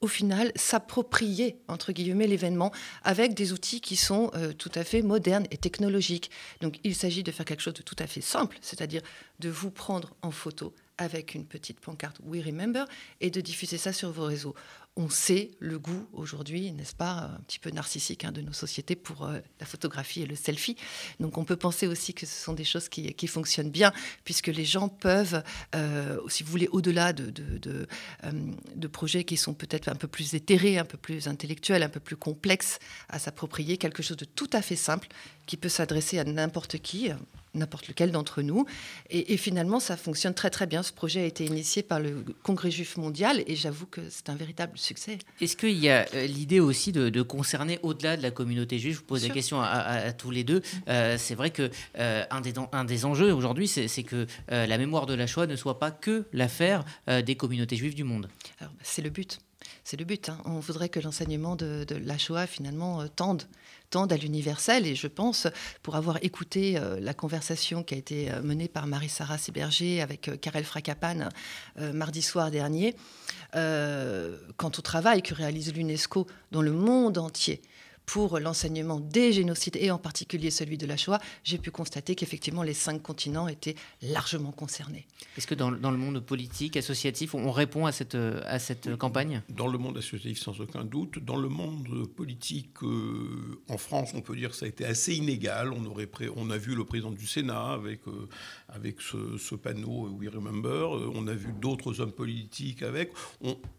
au 0.00 0.06
final, 0.06 0.50
s'approprier, 0.56 1.56
entre 1.68 1.92
guillemets, 1.92 2.26
l'événement 2.26 2.72
avec 3.02 3.34
des 3.34 3.52
outils 3.52 3.80
qui 3.80 3.96
sont 3.96 4.30
euh, 4.34 4.52
tout 4.52 4.72
à 4.74 4.84
fait 4.84 5.02
modernes 5.02 5.46
et 5.50 5.58
technologiques. 5.58 6.30
Donc, 6.62 6.80
il 6.84 6.94
s'agit 6.94 7.22
de 7.22 7.30
faire 7.30 7.44
quelque 7.44 7.60
chose 7.60 7.74
de 7.74 7.82
tout 7.82 7.96
à 7.98 8.06
fait 8.06 8.22
simple, 8.22 8.56
c'est-à-dire 8.62 9.02
de 9.40 9.50
vous 9.50 9.70
prendre 9.70 10.14
en 10.22 10.30
photo 10.30 10.74
avec 11.00 11.34
une 11.34 11.46
petite 11.46 11.80
pancarte 11.80 12.20
We 12.22 12.44
Remember 12.44 12.84
et 13.20 13.30
de 13.30 13.40
diffuser 13.40 13.78
ça 13.78 13.92
sur 13.92 14.12
vos 14.12 14.24
réseaux. 14.24 14.54
On 14.96 15.08
sait 15.08 15.52
le 15.60 15.78
goût 15.78 16.06
aujourd'hui, 16.12 16.72
n'est-ce 16.72 16.94
pas, 16.94 17.30
un 17.36 17.40
petit 17.46 17.58
peu 17.58 17.70
narcissique 17.70 18.24
hein, 18.24 18.32
de 18.32 18.42
nos 18.42 18.52
sociétés 18.52 18.96
pour 18.96 19.24
euh, 19.24 19.38
la 19.58 19.64
photographie 19.64 20.22
et 20.22 20.26
le 20.26 20.36
selfie. 20.36 20.76
Donc 21.20 21.38
on 21.38 21.44
peut 21.44 21.56
penser 21.56 21.86
aussi 21.86 22.12
que 22.12 22.26
ce 22.26 22.44
sont 22.44 22.52
des 22.52 22.64
choses 22.64 22.88
qui, 22.88 23.26
fonctionnent 23.28 23.70
bien, 23.70 23.92
puisque 24.24 24.48
les 24.48 24.64
gens 24.64 24.88
peuvent, 24.88 25.42
euh, 25.74 26.18
si 26.28 26.42
vous 26.42 26.50
voulez, 26.50 26.68
au-delà 26.70 27.12
de, 27.14 27.32
euh, 27.66 28.32
de, 28.74 28.86
projets 28.88 29.24
qui 29.24 29.38
sont 29.38 29.54
peut-être 29.54 29.88
un 29.88 29.94
peu 29.94 30.08
plus 30.08 30.34
éthérés, 30.34 30.76
un 30.76 30.84
peu 30.84 30.98
plus 30.98 31.28
intellectuels, 31.28 31.82
un 31.82 31.88
peu 31.88 32.00
plus 32.00 32.16
complexes, 32.16 32.78
à 33.08 33.18
s'approprier 33.18 33.78
quelque 33.78 34.02
chose 34.02 34.18
de 34.18 34.26
tout 34.26 34.50
à 34.52 34.60
fait 34.60 34.76
simple 34.76 35.08
qui 35.46 35.56
peut 35.56 35.68
s'adresser 35.70 36.18
à 36.18 36.24
n'importe 36.24 36.78
qui, 36.78 37.10
n'importe 37.54 37.88
lequel 37.88 38.12
d'entre 38.12 38.42
nous. 38.42 38.66
Et, 39.10 39.36
finalement, 39.36 39.80
ça 39.80 39.96
fonctionne 39.96 40.34
très 40.34 40.50
très 40.50 40.66
bien. 40.66 40.82
Ce 40.82 40.92
projet 40.92 41.22
a 41.22 41.24
été 41.24 41.44
initié 41.44 41.82
par 41.82 42.00
le 42.00 42.24
Congrès 42.42 42.70
juif 42.70 42.96
mondial 42.96 43.42
et 43.46 43.56
j'avoue 43.56 43.86
que 43.86 44.00
c'est 44.08 44.28
un 44.28 44.34
véritable 44.34 44.76
succès. 44.76 45.18
Est-ce 45.40 45.56
qu'il 45.56 45.78
y 45.78 45.88
a 45.88 46.06
euh, 46.14 46.26
l'idée 46.26 46.60
aussi 46.60 46.92
de, 46.92 47.22
concerner 47.22 47.78
au-delà 47.82 48.16
de 48.16 48.22
la 48.22 48.30
communauté 48.30 48.78
juive? 48.78 48.94
Je 48.94 48.98
vous 48.98 49.04
pose 49.04 49.26
la 49.26 49.34
question 49.34 49.60
à, 49.60 50.12
tous 50.12 50.30
les 50.30 50.44
deux. 50.44 50.62
Euh, 50.88 51.16
c'est 51.18 51.34
vrai 51.34 51.50
que 51.50 51.70
euh, 51.98 52.24
un, 52.30 52.40
des, 52.40 52.54
un 52.72 52.84
des 52.84 53.04
enjeux 53.04 53.32
aujourd'hui, 53.32 53.68
c'est 53.68 54.02
que 54.02 54.26
la 54.48 54.78
mémoire 54.78 55.06
de 55.06 55.14
la 55.14 55.26
Shoah 55.26 55.46
ne 55.46 55.56
soit 55.56 55.78
pas 55.78 55.90
que 55.90 56.26
l'affaire 56.32 56.84
des 57.06 57.34
communautés 57.34 57.76
juives 57.76 57.94
du 57.94 58.04
monde. 58.04 58.28
C'est 58.82 59.02
le 59.02 59.10
but. 59.10 59.40
C'est 59.84 59.96
le 59.96 60.04
but. 60.04 60.28
Hein. 60.28 60.38
On 60.44 60.60
voudrait 60.60 60.88
que 60.88 61.00
l'enseignement 61.00 61.56
de, 61.56 61.86
la 62.04 62.18
Shoah, 62.18 62.46
finalement, 62.46 63.06
tende 63.08 63.44
tendent 63.90 64.12
à 64.12 64.16
l'universel. 64.16 64.86
Et 64.86 64.94
je 64.94 65.08
pense, 65.08 65.46
pour 65.82 65.96
avoir 65.96 66.18
écouté 66.22 66.78
euh, 66.78 66.98
la 67.00 67.12
conversation 67.12 67.82
qui 67.82 67.94
a 67.94 67.98
été 67.98 68.30
euh, 68.30 68.40
menée 68.40 68.68
par 68.68 68.86
Marie-Sara 68.86 69.36
Séberger 69.36 70.00
avec 70.00 70.28
euh, 70.28 70.36
Karel 70.36 70.64
Fracapan 70.64 71.28
mardi 71.92 72.22
soir 72.22 72.50
dernier, 72.50 72.94
quant 73.52 74.68
au 74.68 74.82
travail 74.82 75.22
que 75.22 75.34
réalise 75.34 75.74
l'UNESCO 75.74 76.26
dans 76.52 76.62
le 76.62 76.72
monde 76.72 77.18
entier 77.18 77.60
pour 78.12 78.40
l'enseignement 78.40 78.98
des 78.98 79.32
génocides 79.32 79.76
et 79.76 79.92
en 79.92 79.98
particulier 79.98 80.50
celui 80.50 80.76
de 80.76 80.84
la 80.84 80.96
Shoah, 80.96 81.20
j'ai 81.44 81.58
pu 81.58 81.70
constater 81.70 82.16
qu'effectivement 82.16 82.64
les 82.64 82.74
cinq 82.74 83.00
continents 83.00 83.46
étaient 83.46 83.76
largement 84.02 84.50
concernés. 84.50 85.06
Est-ce 85.38 85.46
que 85.46 85.54
dans, 85.54 85.70
dans, 85.70 85.92
le 85.92 85.96
monde 85.96 86.18
politique, 86.18 86.76
associatif, 86.76 87.36
on 87.36 87.52
répond 87.52 87.86
à 87.86 87.92
cette, 87.92 88.16
à 88.16 88.58
cette 88.58 88.96
campagne? 88.96 89.42
Dans 89.48 89.68
le 89.68 89.78
monde 89.78 89.96
associatif, 89.98 90.40
sans 90.40 90.60
aucun 90.60 90.84
doute. 90.84 91.20
Dans 91.20 91.36
le 91.36 91.48
monde 91.48 92.08
politique, 92.16 92.82
euh, 92.82 93.60
en 93.68 93.78
France, 93.78 94.10
on 94.14 94.22
peut 94.22 94.34
dire 94.34 94.50
que 94.50 94.56
ça 94.56 94.66
a 94.66 94.68
été 94.68 94.84
assez 94.84 95.14
inégal. 95.14 95.72
On, 95.72 95.86
aurait 95.86 96.08
on 96.34 96.50
a 96.50 96.58
vu 96.58 96.74
le 96.74 96.84
président 96.84 97.12
du 97.12 97.28
Sénat 97.28 97.74
avec, 97.74 98.00
euh, 98.08 98.28
avec 98.72 99.00
ce, 99.00 99.54
panneau 99.54 100.08
We 100.18 100.28
Remember. 100.28 100.96
Euh, 100.96 101.12
on 101.14 101.26
a 101.26 101.34
vu 101.34 101.52
d'autres 101.52 102.00
hommes 102.00 102.12
politiques 102.12 102.82
avec. 102.82 103.12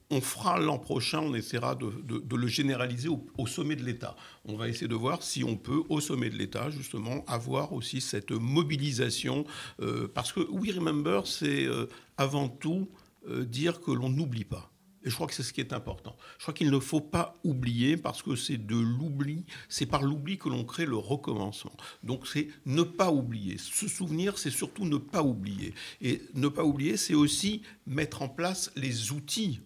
On, 0.09 0.21
fera 0.21 0.59
l'an 0.59 0.77
prochain, 0.77 1.19
on 1.19 1.33
essaiera 1.33 1.75
de, 1.75 2.35
le 2.35 2.47
généraliser 2.47 3.09
au, 3.09 3.47
sommet 3.47 3.75
de 3.75 3.83
l'État. 3.83 4.15
On 4.45 4.55
va 4.57 4.67
essayer 4.67 4.87
de 4.87 4.95
voir 4.95 5.23
si 5.23 5.43
on 5.43 5.55
peut, 5.55 5.83
au 5.89 6.01
sommet 6.01 6.29
de 6.29 6.35
l'État, 6.35 6.69
justement, 6.69 7.23
avoir 7.27 7.73
aussi 7.73 8.01
cette 8.01 8.31
mobilisation. 8.31 9.45
Euh, 9.81 10.07
parce 10.13 10.33
que 10.33 10.41
We 10.41 10.75
Remember, 10.75 11.21
c'est 11.25 11.65
euh, 11.65 11.87
avant 12.17 12.49
tout 12.49 12.89
euh, 13.27 13.45
dire 13.45 13.81
que 13.81 13.91
l'on 13.91 14.09
n'oublie 14.09 14.45
pas. 14.45 14.70
Et 15.03 15.09
je 15.09 15.15
crois 15.15 15.27
que 15.27 15.33
c'est 15.33 15.43
ce 15.43 15.53
qui 15.53 15.61
est 15.61 15.73
important. 15.73 16.15
Je 16.37 16.43
crois 16.43 16.53
qu'il 16.53 16.69
ne 16.69 16.79
faut 16.79 17.01
pas 17.01 17.35
oublier 17.43 17.97
parce 17.97 18.21
que 18.21 18.35
c'est 18.35 18.57
de 18.57 18.75
l'oubli, 18.75 19.45
c'est 19.67 19.85
par 19.85 20.03
l'oubli 20.03 20.37
que 20.37 20.49
l'on 20.49 20.63
crée 20.63 20.85
le 20.85 20.97
recommencement. 20.97 21.75
Donc 22.03 22.27
c'est 22.27 22.47
ne 22.65 22.83
pas 22.83 23.11
oublier. 23.11 23.57
Se 23.57 23.87
souvenir, 23.87 24.37
c'est 24.37 24.51
surtout 24.51 24.85
ne 24.85 24.97
pas 24.97 25.23
oublier. 25.23 25.73
Et 26.01 26.21
ne 26.35 26.47
pas 26.47 26.63
oublier, 26.63 26.97
c'est 26.97 27.15
aussi 27.15 27.63
mettre 27.87 28.21
en 28.21 28.29
place 28.29 28.71
les 28.75 29.11
outils 29.11 29.61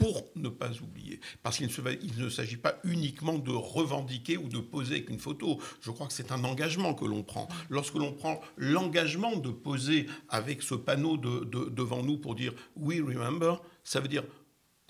pour 0.00 0.24
ne 0.34 0.48
pas 0.48 0.70
oublier. 0.82 1.20
Parce 1.42 1.58
qu'il 1.58 1.68
ne, 2.16 2.28
s'agit 2.30 2.56
pas 2.56 2.80
uniquement 2.84 3.38
de 3.38 3.52
revendiquer 3.52 4.38
ou 4.38 4.48
de 4.48 4.58
poser 4.58 4.94
avec 4.94 5.10
une 5.10 5.18
photo. 5.18 5.60
Je 5.82 5.90
crois 5.90 6.06
que 6.06 6.14
c'est 6.14 6.32
un 6.32 6.42
engagement 6.42 6.94
que 6.94 7.04
l'on 7.04 7.22
prend. 7.22 7.48
Lorsque 7.68 7.94
l'on 7.94 8.12
prend 8.12 8.40
l'engagement 8.56 9.36
de 9.36 9.50
poser 9.50 10.06
avec 10.30 10.62
ce 10.62 10.74
panneau 10.74 11.18
devant 11.18 12.02
nous 12.02 12.16
pour 12.16 12.34
dire 12.34 12.54
We 12.76 13.00
remember, 13.02 13.56
ça 13.84 14.00
veut 14.00 14.08
dire 14.08 14.24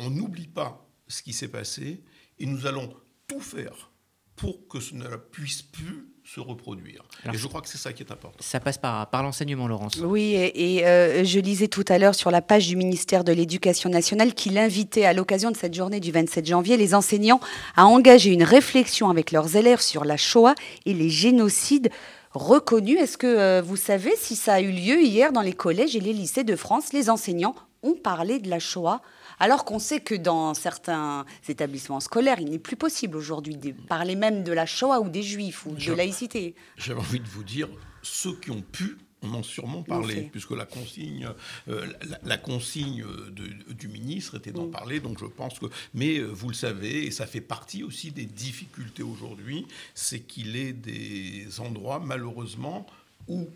on 0.01 0.11
n'oublie 0.11 0.49
pas 0.49 0.87
ce 1.09 1.23
qui 1.23 1.33
s'est 1.33 1.49
passé 1.49 2.03
et 2.39 2.47
nous 2.47 2.67
allons 2.67 2.93
tout 3.29 3.41
faire 3.41 3.91
pour 4.37 4.67
que 4.69 4.81
ce 4.81 4.95
ne 4.95 5.17
puisse 5.17 5.63
plus 5.63 6.09
se 6.25 6.41
reproduire. 6.41 7.03
et 7.31 7.37
je 7.37 7.47
crois 7.47 7.61
que 7.61 7.69
c'est 7.69 7.77
ça 7.77 7.93
qui 7.93 8.03
est 8.03 8.13
important. 8.13 8.39
Ça 8.41 8.61
passe 8.61 8.79
par, 8.79 9.11
par 9.11 9.23
l'enseignement, 9.23 9.67
Laurence. 9.67 9.97
Oui, 9.97 10.35
et, 10.35 10.87
euh, 10.87 11.25
je 11.25 11.41
lisais 11.41 11.69
tout 11.69 11.85
à 11.89 11.99
l'heure 11.99 12.15
sur 12.15 12.31
la 12.31 12.41
page 12.41 12.69
du 12.69 12.77
ministère 12.77 13.25
de 13.25 13.33
l'Éducation 13.33 13.91
nationale 13.91 14.33
qu'il 14.33 14.57
invitait 14.57 15.05
à 15.05 15.13
l'occasion 15.13 15.51
de 15.51 15.57
cette 15.57 15.75
journée 15.75 16.01
du 16.01 16.13
27 16.13 16.47
janvier 16.47 16.77
les 16.77 16.95
enseignants 16.95 17.41
à 17.77 17.87
engager 17.87 18.31
une 18.31 18.45
réflexion 18.45 19.11
avec 19.11 19.33
leurs 19.33 19.57
élèves 19.57 19.81
sur 19.81 20.05
la 20.05 20.17
Shoah 20.17 20.55
et 20.87 20.95
les 20.95 21.11
génocides 21.11 21.91
reconnus. 22.33 22.99
Est-ce 22.99 23.19
que 23.19 23.27
euh, 23.27 23.63
vous 23.63 23.77
savez 23.77 24.13
si 24.17 24.37
ça 24.37 24.55
a 24.55 24.61
eu 24.61 24.71
lieu 24.71 25.03
hier 25.03 25.33
dans 25.33 25.43
les 25.43 25.53
collèges 25.53 25.97
et 25.97 26.01
les 26.01 26.13
lycées 26.13 26.45
de 26.45 26.57
France? 26.57 26.93
Les 26.93 27.11
enseignants 27.11 27.57
ont 27.83 27.95
parlé 27.95 28.39
de 28.39 28.49
la 28.49 28.59
Shoah 28.59 29.03
alors 29.40 29.64
qu'on 29.64 29.79
sait 29.79 30.00
que 30.00 30.14
dans 30.14 30.55
certains 30.55 31.24
établissements 31.48 32.00
scolaires, 32.00 32.38
il 32.40 32.50
n'est 32.50 32.59
plus 32.59 32.76
possible 32.76 33.16
aujourd'hui 33.16 33.57
de 33.57 33.72
parler 33.72 34.14
même 34.14 34.44
de 34.44 34.53
la 34.53 34.66
Shoah 34.66 35.00
ou 35.00 35.09
des 35.09 35.22
Juifs 35.22 35.66
ou 35.66 35.74
de 35.74 35.92
laïcité. 35.92 36.55
J'avais 36.76 37.00
envie 37.00 37.20
de 37.20 37.29
vous 37.29 37.42
dire, 37.42 37.68
ceux 38.03 38.35
qui 38.37 38.50
ont 38.50 38.62
pu 38.62 38.96
on 39.22 39.35
en 39.35 39.42
sûrement 39.42 39.83
parlé, 39.83 40.29
puisque 40.33 40.53
la 40.53 40.64
consigne, 40.64 41.29
euh, 41.68 41.87
la, 42.22 42.38
consigne 42.38 43.05
du 43.68 43.88
ministre 43.88 44.37
était 44.37 44.53
d'en 44.53 44.66
mm. 44.66 44.70
parler. 44.70 45.00
Donc 45.00 45.18
je 45.18 45.26
pense 45.26 45.59
que, 45.59 45.66
mais 45.94 46.18
euh, 46.18 46.26
vous 46.26 46.48
le 46.48 46.55
savez, 46.55 47.07
et 47.07 47.11
ça 47.11 47.26
fait 47.26 47.40
partie 47.40 47.83
aussi 47.83 48.12
des 48.12 48.24
difficultés 48.24 49.03
aujourd'hui, 49.03 49.66
c'est 49.94 50.20
qu'il 50.20 50.57
est 50.57 50.72
des 50.72 51.61
endroits 51.61 52.00
malheureusement 52.00 52.87
où 53.29 53.46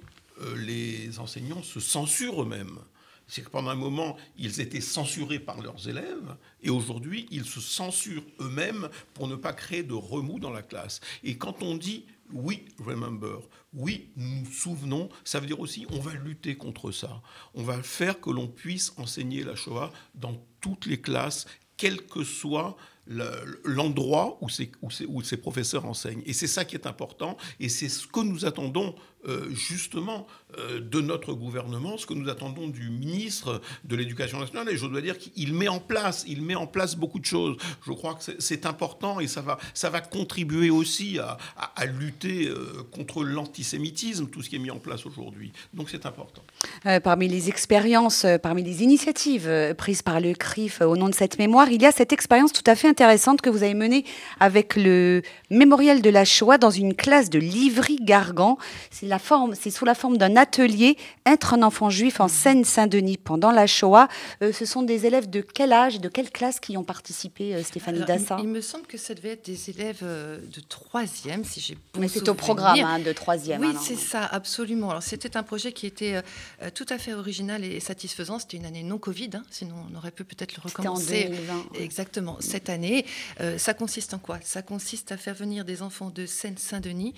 euh, 0.42 0.56
les 0.58 1.18
enseignants 1.18 1.62
se 1.62 1.80
censurent 1.80 2.42
eux-mêmes 2.42 2.78
c'est 3.26 3.42
que 3.42 3.50
pendant 3.50 3.70
un 3.70 3.76
moment, 3.76 4.16
ils 4.36 4.60
étaient 4.60 4.80
censurés 4.80 5.38
par 5.38 5.60
leurs 5.60 5.88
élèves, 5.88 6.36
et 6.62 6.70
aujourd'hui, 6.70 7.26
ils 7.30 7.44
se 7.44 7.60
censurent 7.60 8.24
eux-mêmes 8.40 8.88
pour 9.14 9.28
ne 9.28 9.36
pas 9.36 9.52
créer 9.52 9.82
de 9.82 9.94
remous 9.94 10.38
dans 10.38 10.50
la 10.50 10.62
classe. 10.62 11.00
Et 11.22 11.36
quand 11.36 11.62
on 11.62 11.76
dit 11.76 12.04
oui, 12.32 12.64
remember, 12.78 13.40
oui, 13.74 14.08
nous 14.16 14.40
nous 14.40 14.50
souvenons, 14.50 15.08
ça 15.24 15.40
veut 15.40 15.46
dire 15.46 15.60
aussi 15.60 15.86
on 15.90 16.00
va 16.00 16.14
lutter 16.14 16.56
contre 16.56 16.90
ça. 16.90 17.22
On 17.54 17.62
va 17.62 17.82
faire 17.82 18.20
que 18.20 18.30
l'on 18.30 18.48
puisse 18.48 18.92
enseigner 18.96 19.44
la 19.44 19.54
Shoah 19.54 19.92
dans 20.14 20.34
toutes 20.60 20.86
les 20.86 21.00
classes, 21.00 21.46
quel 21.76 22.06
que 22.06 22.24
soit 22.24 22.76
l'endroit 23.06 24.38
où, 24.40 24.48
où, 25.08 25.22
ces 25.22 25.36
professeurs 25.36 25.84
enseignent. 25.84 26.22
Et 26.26 26.32
c'est 26.32 26.46
ça 26.46 26.64
qui 26.64 26.74
est 26.74 26.86
important, 26.86 27.36
et 27.60 27.68
c'est 27.68 27.88
ce 27.88 28.06
que 28.06 28.20
nous 28.20 28.44
attendons 28.44 28.94
euh, 29.26 29.48
justement 29.54 30.26
euh, 30.58 30.80
de 30.80 31.00
notre 31.00 31.32
gouvernement, 31.32 31.96
ce 31.96 32.04
que 32.04 32.12
nous 32.12 32.28
attendons 32.28 32.68
du 32.68 32.90
ministre 32.90 33.62
de 33.84 33.96
l'Éducation 33.96 34.38
nationale. 34.38 34.68
Et 34.68 34.76
je 34.76 34.84
dois 34.84 35.00
dire 35.00 35.16
qu'il 35.16 35.54
met 35.54 35.68
en 35.68 35.80
place, 35.80 36.26
il 36.28 36.42
met 36.42 36.54
en 36.54 36.66
place 36.66 36.94
beaucoup 36.94 37.18
de 37.18 37.24
choses. 37.24 37.56
Je 37.86 37.92
crois 37.92 38.16
que 38.16 38.32
c'est 38.38 38.66
important 38.66 39.20
et 39.20 39.26
ça 39.26 39.40
va, 39.40 39.58
ça 39.72 39.88
va 39.88 40.02
contribuer 40.02 40.68
aussi 40.68 41.18
à, 41.18 41.38
lutter 41.86 42.48
euh, 42.48 42.86
contre 42.92 43.24
l'antisémitisme, 43.24 44.26
tout 44.26 44.42
ce 44.42 44.50
qui 44.50 44.56
est 44.56 44.58
mis 44.58 44.70
en 44.70 44.78
place 44.78 45.06
aujourd'hui. 45.06 45.52
Donc 45.72 45.88
c'est 45.88 46.04
important. 46.04 46.42
parmi 47.02 47.26
les 47.26 47.48
expériences, 47.48 48.26
parmi 48.42 48.62
les 48.62 48.82
initiatives 48.82 49.74
prises 49.78 50.02
par 50.02 50.20
le 50.20 50.34
CRIF 50.34 50.82
au 50.82 50.98
nom 50.98 51.08
de 51.08 51.14
cette 51.14 51.38
mémoire, 51.38 51.70
il 51.70 51.80
y 51.80 51.86
a 51.86 51.92
cette 51.92 52.12
expérience 52.12 52.52
tout 52.52 52.62
à 52.66 52.74
fait 52.74 52.88
intéressante 52.94 53.40
que 53.40 53.50
vous 53.50 53.64
avez 53.64 53.74
menée 53.74 54.04
avec 54.38 54.76
le 54.76 55.22
mémorial 55.50 56.00
de 56.00 56.10
la 56.10 56.24
Shoah 56.24 56.58
dans 56.58 56.70
une 56.70 56.94
classe 56.94 57.28
de 57.28 57.40
Livry-Gargan. 57.40 58.56
C'est 58.92 59.08
forme, 59.18 59.56
c'est 59.60 59.70
sous 59.70 59.84
la 59.84 59.96
forme 59.96 60.16
d'un 60.16 60.36
atelier 60.36 60.96
Être 61.26 61.54
un 61.54 61.64
enfant 61.64 61.90
juif 61.90 62.20
en 62.20 62.28
Seine-Saint-Denis 62.28 63.16
pendant 63.16 63.50
la 63.50 63.66
Shoah. 63.66 64.06
Euh, 64.42 64.52
ce 64.52 64.64
sont 64.64 64.82
des 64.82 65.06
élèves 65.06 65.28
de 65.28 65.40
quel 65.40 65.72
âge, 65.72 66.00
de 66.00 66.08
quelle 66.08 66.30
classe 66.30 66.60
qui 66.60 66.76
ont 66.76 66.84
participé, 66.84 67.56
euh, 67.56 67.64
Stéphanie 67.64 68.04
Dassa 68.04 68.36
il, 68.40 68.46
me 68.46 68.60
semble 68.60 68.86
que 68.86 68.96
ça 68.96 69.12
devait 69.14 69.30
être 69.30 69.44
des 69.44 69.70
élèves 69.70 70.02
euh, 70.04 70.38
de 70.38 70.60
troisième, 70.60 71.44
si 71.44 71.60
j'ai 71.60 71.76
Mais 71.98 72.06
c'est 72.06 72.28
au 72.28 72.34
programme 72.34 72.78
hein, 72.78 73.00
de 73.00 73.12
troisième. 73.12 73.60
Oui, 73.60 73.74
c'est 73.82 73.96
ça, 73.96 74.24
absolument. 74.24 74.90
Alors 74.90 75.02
c'était 75.02 75.36
un 75.36 75.42
projet 75.42 75.72
qui 75.72 75.86
était 75.86 76.22
tout 76.74 76.86
à 76.88 76.98
fait 76.98 77.12
original 77.12 77.64
et 77.64 77.80
satisfaisant. 77.80 78.38
C'était 78.38 78.58
une 78.58 78.66
année 78.66 78.84
non 78.84 78.98
Covid, 78.98 79.30
hein, 79.34 79.42
sinon 79.50 79.74
on 79.90 79.96
aurait 79.96 80.12
pu 80.12 80.22
peut-être 80.22 80.54
le 80.56 80.62
recommencer. 80.62 81.26
En 81.26 81.30
2020, 81.30 81.64
Exactement, 81.80 82.36
cette 82.38 82.68
année. 82.68 82.83
Ça 83.58 83.74
consiste 83.74 84.14
en 84.14 84.18
quoi? 84.18 84.38
Ça 84.42 84.62
consiste 84.62 85.12
à 85.12 85.16
faire 85.16 85.34
venir 85.34 85.64
des 85.64 85.82
enfants 85.82 86.10
de 86.10 86.26
Seine-Saint-Denis 86.26 87.14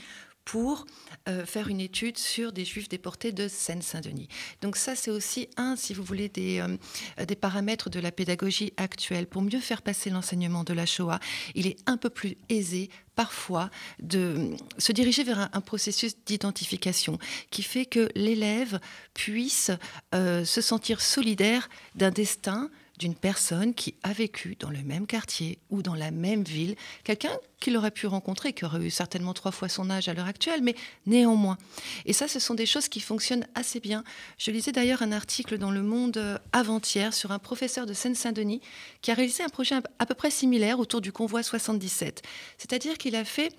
pour 0.47 0.87
euh, 1.29 1.45
faire 1.45 1.69
une 1.69 1.81
étude 1.81 2.17
sur 2.17 2.53
des 2.53 2.65
juifs 2.65 2.89
déportés 2.89 3.33
de 3.33 3.49
Seine-Saint-Denis. 3.49 4.29
Donc 4.63 4.77
ça, 4.77 4.95
c'est 4.95 5.11
aussi 5.11 5.49
un, 5.57 5.75
si 5.75 5.93
vous 5.93 6.05
voulez, 6.05 6.29
des, 6.29 6.61
euh, 6.61 7.25
des 7.27 7.35
paramètres 7.35 7.91
de 7.91 7.99
la 7.99 8.13
pédagogie 8.13 8.73
actuelle. 8.77 9.27
Pour 9.27 9.43
mieux 9.43 9.59
faire 9.59 9.83
passer 9.83 10.09
l'enseignement 10.09 10.63
de 10.63 10.73
la 10.73 10.87
Shoah, 10.87 11.19
il 11.57 11.67
est 11.67 11.77
un 11.87 11.97
peu 11.97 12.11
plus 12.11 12.37
aisé 12.49 12.91
parfois 13.17 13.71
de 13.99 14.51
se 14.79 14.93
diriger 14.93 15.25
vers 15.25 15.51
un, 15.53 15.61
processus 15.61 16.15
d'identification 16.25 17.19
qui 17.51 17.65
fait 17.65 17.87
que 17.87 18.09
l'élève 18.15 18.79
puisse 19.15 19.73
euh, 20.15 20.45
se 20.45 20.61
sentir 20.61 21.01
solidaire 21.01 21.69
d'un 21.97 22.13
destin 22.13 22.71
d'une 22.99 23.15
personne 23.15 23.75
qui 23.75 23.95
a 24.03 24.13
vécu 24.13 24.57
dans 24.59 24.71
le 24.71 24.83
même 24.83 25.07
quartier 25.07 25.59
ou 25.71 25.83
dans 25.83 25.95
la 25.95 26.11
même 26.11 26.45
ville, 26.45 26.77
quelqu'un 27.05 27.37
qu'il 27.61 27.77
aurait 27.77 27.91
pu 27.91 28.07
rencontrer, 28.07 28.53
qui 28.53 28.65
aurait 28.65 28.85
eu 28.85 28.91
certainement 28.91 29.35
trois 29.35 29.53
fois 29.53 29.69
son 29.69 29.91
âge 29.91 30.09
à 30.09 30.15
l'heure 30.15 30.27
actuelle, 30.27 30.63
mais 30.63 30.75
néanmoins. 31.07 31.59
Et 32.05 32.13
ça, 32.13 32.29
ce 32.29 32.39
sont 32.39 32.55
des 32.55 32.67
choses 32.67 32.89
qui 32.89 33.01
fonctionnent 33.01 33.47
assez 33.55 33.81
bien. 33.81 34.05
Je 34.39 34.51
lisais 34.51 34.73
d'ailleurs 34.73 35.03
un 35.03 35.13
article 35.13 35.59
dans 35.59 35.71
Le 35.71 35.83
Monde 35.83 36.17
euh, 36.17 36.39
avant-hier 36.53 37.15
sur 37.15 37.31
un 37.33 37.39
professeur 37.39 37.87
de 37.87 37.93
Seine-Saint-Denis 37.93 38.61
qui 39.03 39.11
a 39.11 39.15
réalisé 39.15 39.43
un 39.43 39.49
projet 39.49 39.77
à 39.99 40.07
peu 40.07 40.15
près 40.15 40.31
similaire 40.31 40.79
autour 40.79 41.01
du 41.01 41.13
convoi 41.13 41.43
77. 41.43 42.23
C'est-à-dire 42.59 42.99
qu'il 42.99 43.17
a 43.17 43.25
fait 43.25 43.53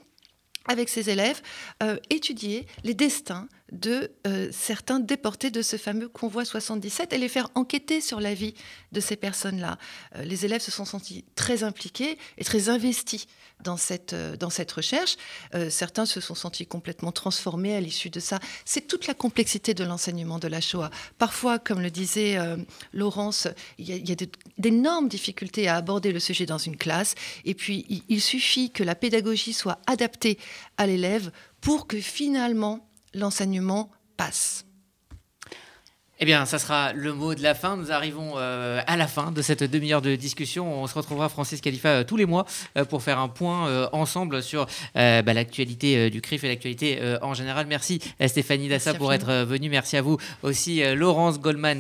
avec 0.68 0.90
ses 0.90 1.10
élèves, 1.10 1.42
euh, 1.82 1.98
étudier 2.10 2.68
les 2.84 2.94
destins 2.94 3.48
de 3.72 4.12
euh, 4.26 4.50
certains 4.52 5.00
déportés 5.00 5.52
de 5.52 5.62
ce 5.62 5.78
fameux 5.78 6.08
convoi 6.08 6.46
77 6.46 7.14
et 7.14 7.18
les 7.18 7.28
faire 7.28 7.50
enquêter 7.56 8.02
sur 8.02 8.20
la 8.20 8.34
vie 8.34 8.54
de 8.92 9.00
ces 9.00 9.16
personnes-là. 9.16 9.78
Euh, 10.16 10.24
les 10.24 10.46
élèves 10.46 10.62
se 10.62 10.72
sont 10.72 10.86
sentis 10.86 11.26
très 11.36 11.64
impliqués 11.64 12.18
et 12.38 12.44
très 12.44 12.70
investis 12.70 13.28
dans 13.64 13.78
cette, 13.78 14.14
dans 14.40 14.52
cette 14.52 14.72
recherche. 14.72 15.18
certains 15.72 16.06
se 16.06 16.22
sont 16.22 16.36
sentis 16.36 16.68
complètement 16.68 17.12
transformés 17.12 17.76
à 17.76 17.82
l'issue 17.82 18.12
de 18.12 18.20
ça. 18.20 18.40
C'est 18.66 18.86
toute 18.86 19.08
la 19.08 19.16
complexité 19.16 19.74
de 19.74 19.84
l'enseignement 19.84 20.38
de 20.38 20.48
la 20.48 20.62
Shoah. 20.62 20.92
Parfois, 21.18 21.58
comme 21.58 21.82
le 21.82 21.90
disait 21.90 22.38
Laurence, 22.94 23.48
il 23.80 23.88
y 23.88 24.12
a, 24.12 24.16
d'énormes 24.60 25.08
difficultés 25.08 25.68
à 25.68 25.76
aborder 25.76 26.12
le 26.12 26.20
sujet 26.20 26.46
dans 26.46 26.60
une 26.60 26.78
classe 26.78 27.16
et 27.46 27.56
puis 27.56 28.06
il 28.08 28.22
suffit 28.22 28.70
que 28.70 28.84
la 28.84 28.94
pédagogie 28.94 29.54
soit 29.54 29.80
adaptée 29.88 30.38
à 30.78 30.86
l'élève 30.86 31.32
pour 31.60 31.88
que 31.88 32.00
finalement 32.00 32.87
l'enseignement 33.14 33.92
passe. 34.18 34.68
Eh 36.20 36.26
bien, 36.26 36.46
ça 36.48 36.58
sera 36.58 36.94
le 36.94 37.14
mot 37.14 37.36
de 37.36 37.44
la 37.44 37.54
fin. 37.54 37.78
Nous 37.78 37.92
arrivons 37.92 38.34
euh, 38.38 38.82
à 38.88 38.98
la 38.98 39.06
fin 39.06 39.32
de 39.32 39.44
cette 39.44 39.64
demi-heure 39.64 40.02
de 40.02 40.16
discussion. 40.16 40.82
On 40.82 40.88
se 40.88 40.96
retrouvera, 40.96 41.30
Francis 41.30 41.62
Khalifa, 41.62 41.90
euh, 41.90 42.04
tous 42.04 42.18
les 42.18 42.26
mois 42.26 42.48
euh, 42.76 42.86
pour 42.86 43.04
faire 43.04 43.20
un 43.20 43.28
point 43.28 43.88
ensemble 43.92 44.42
sur 44.42 44.66
bah, 44.96 45.22
l'actualité 45.34 46.10
du 46.10 46.22
CRIF 46.22 46.44
et 46.44 46.48
l'actualité 46.48 47.18
en 47.22 47.34
général. 47.34 47.68
Merci 47.68 48.00
Stéphanie 48.26 48.68
Dassa 48.68 48.94
pour 48.94 49.14
être 49.14 49.44
venue. 49.44 49.70
Merci 49.70 49.98
à 49.98 50.02
vous 50.02 50.18
aussi, 50.44 50.82
Laurence 50.96 51.40
Goldman. 51.40 51.76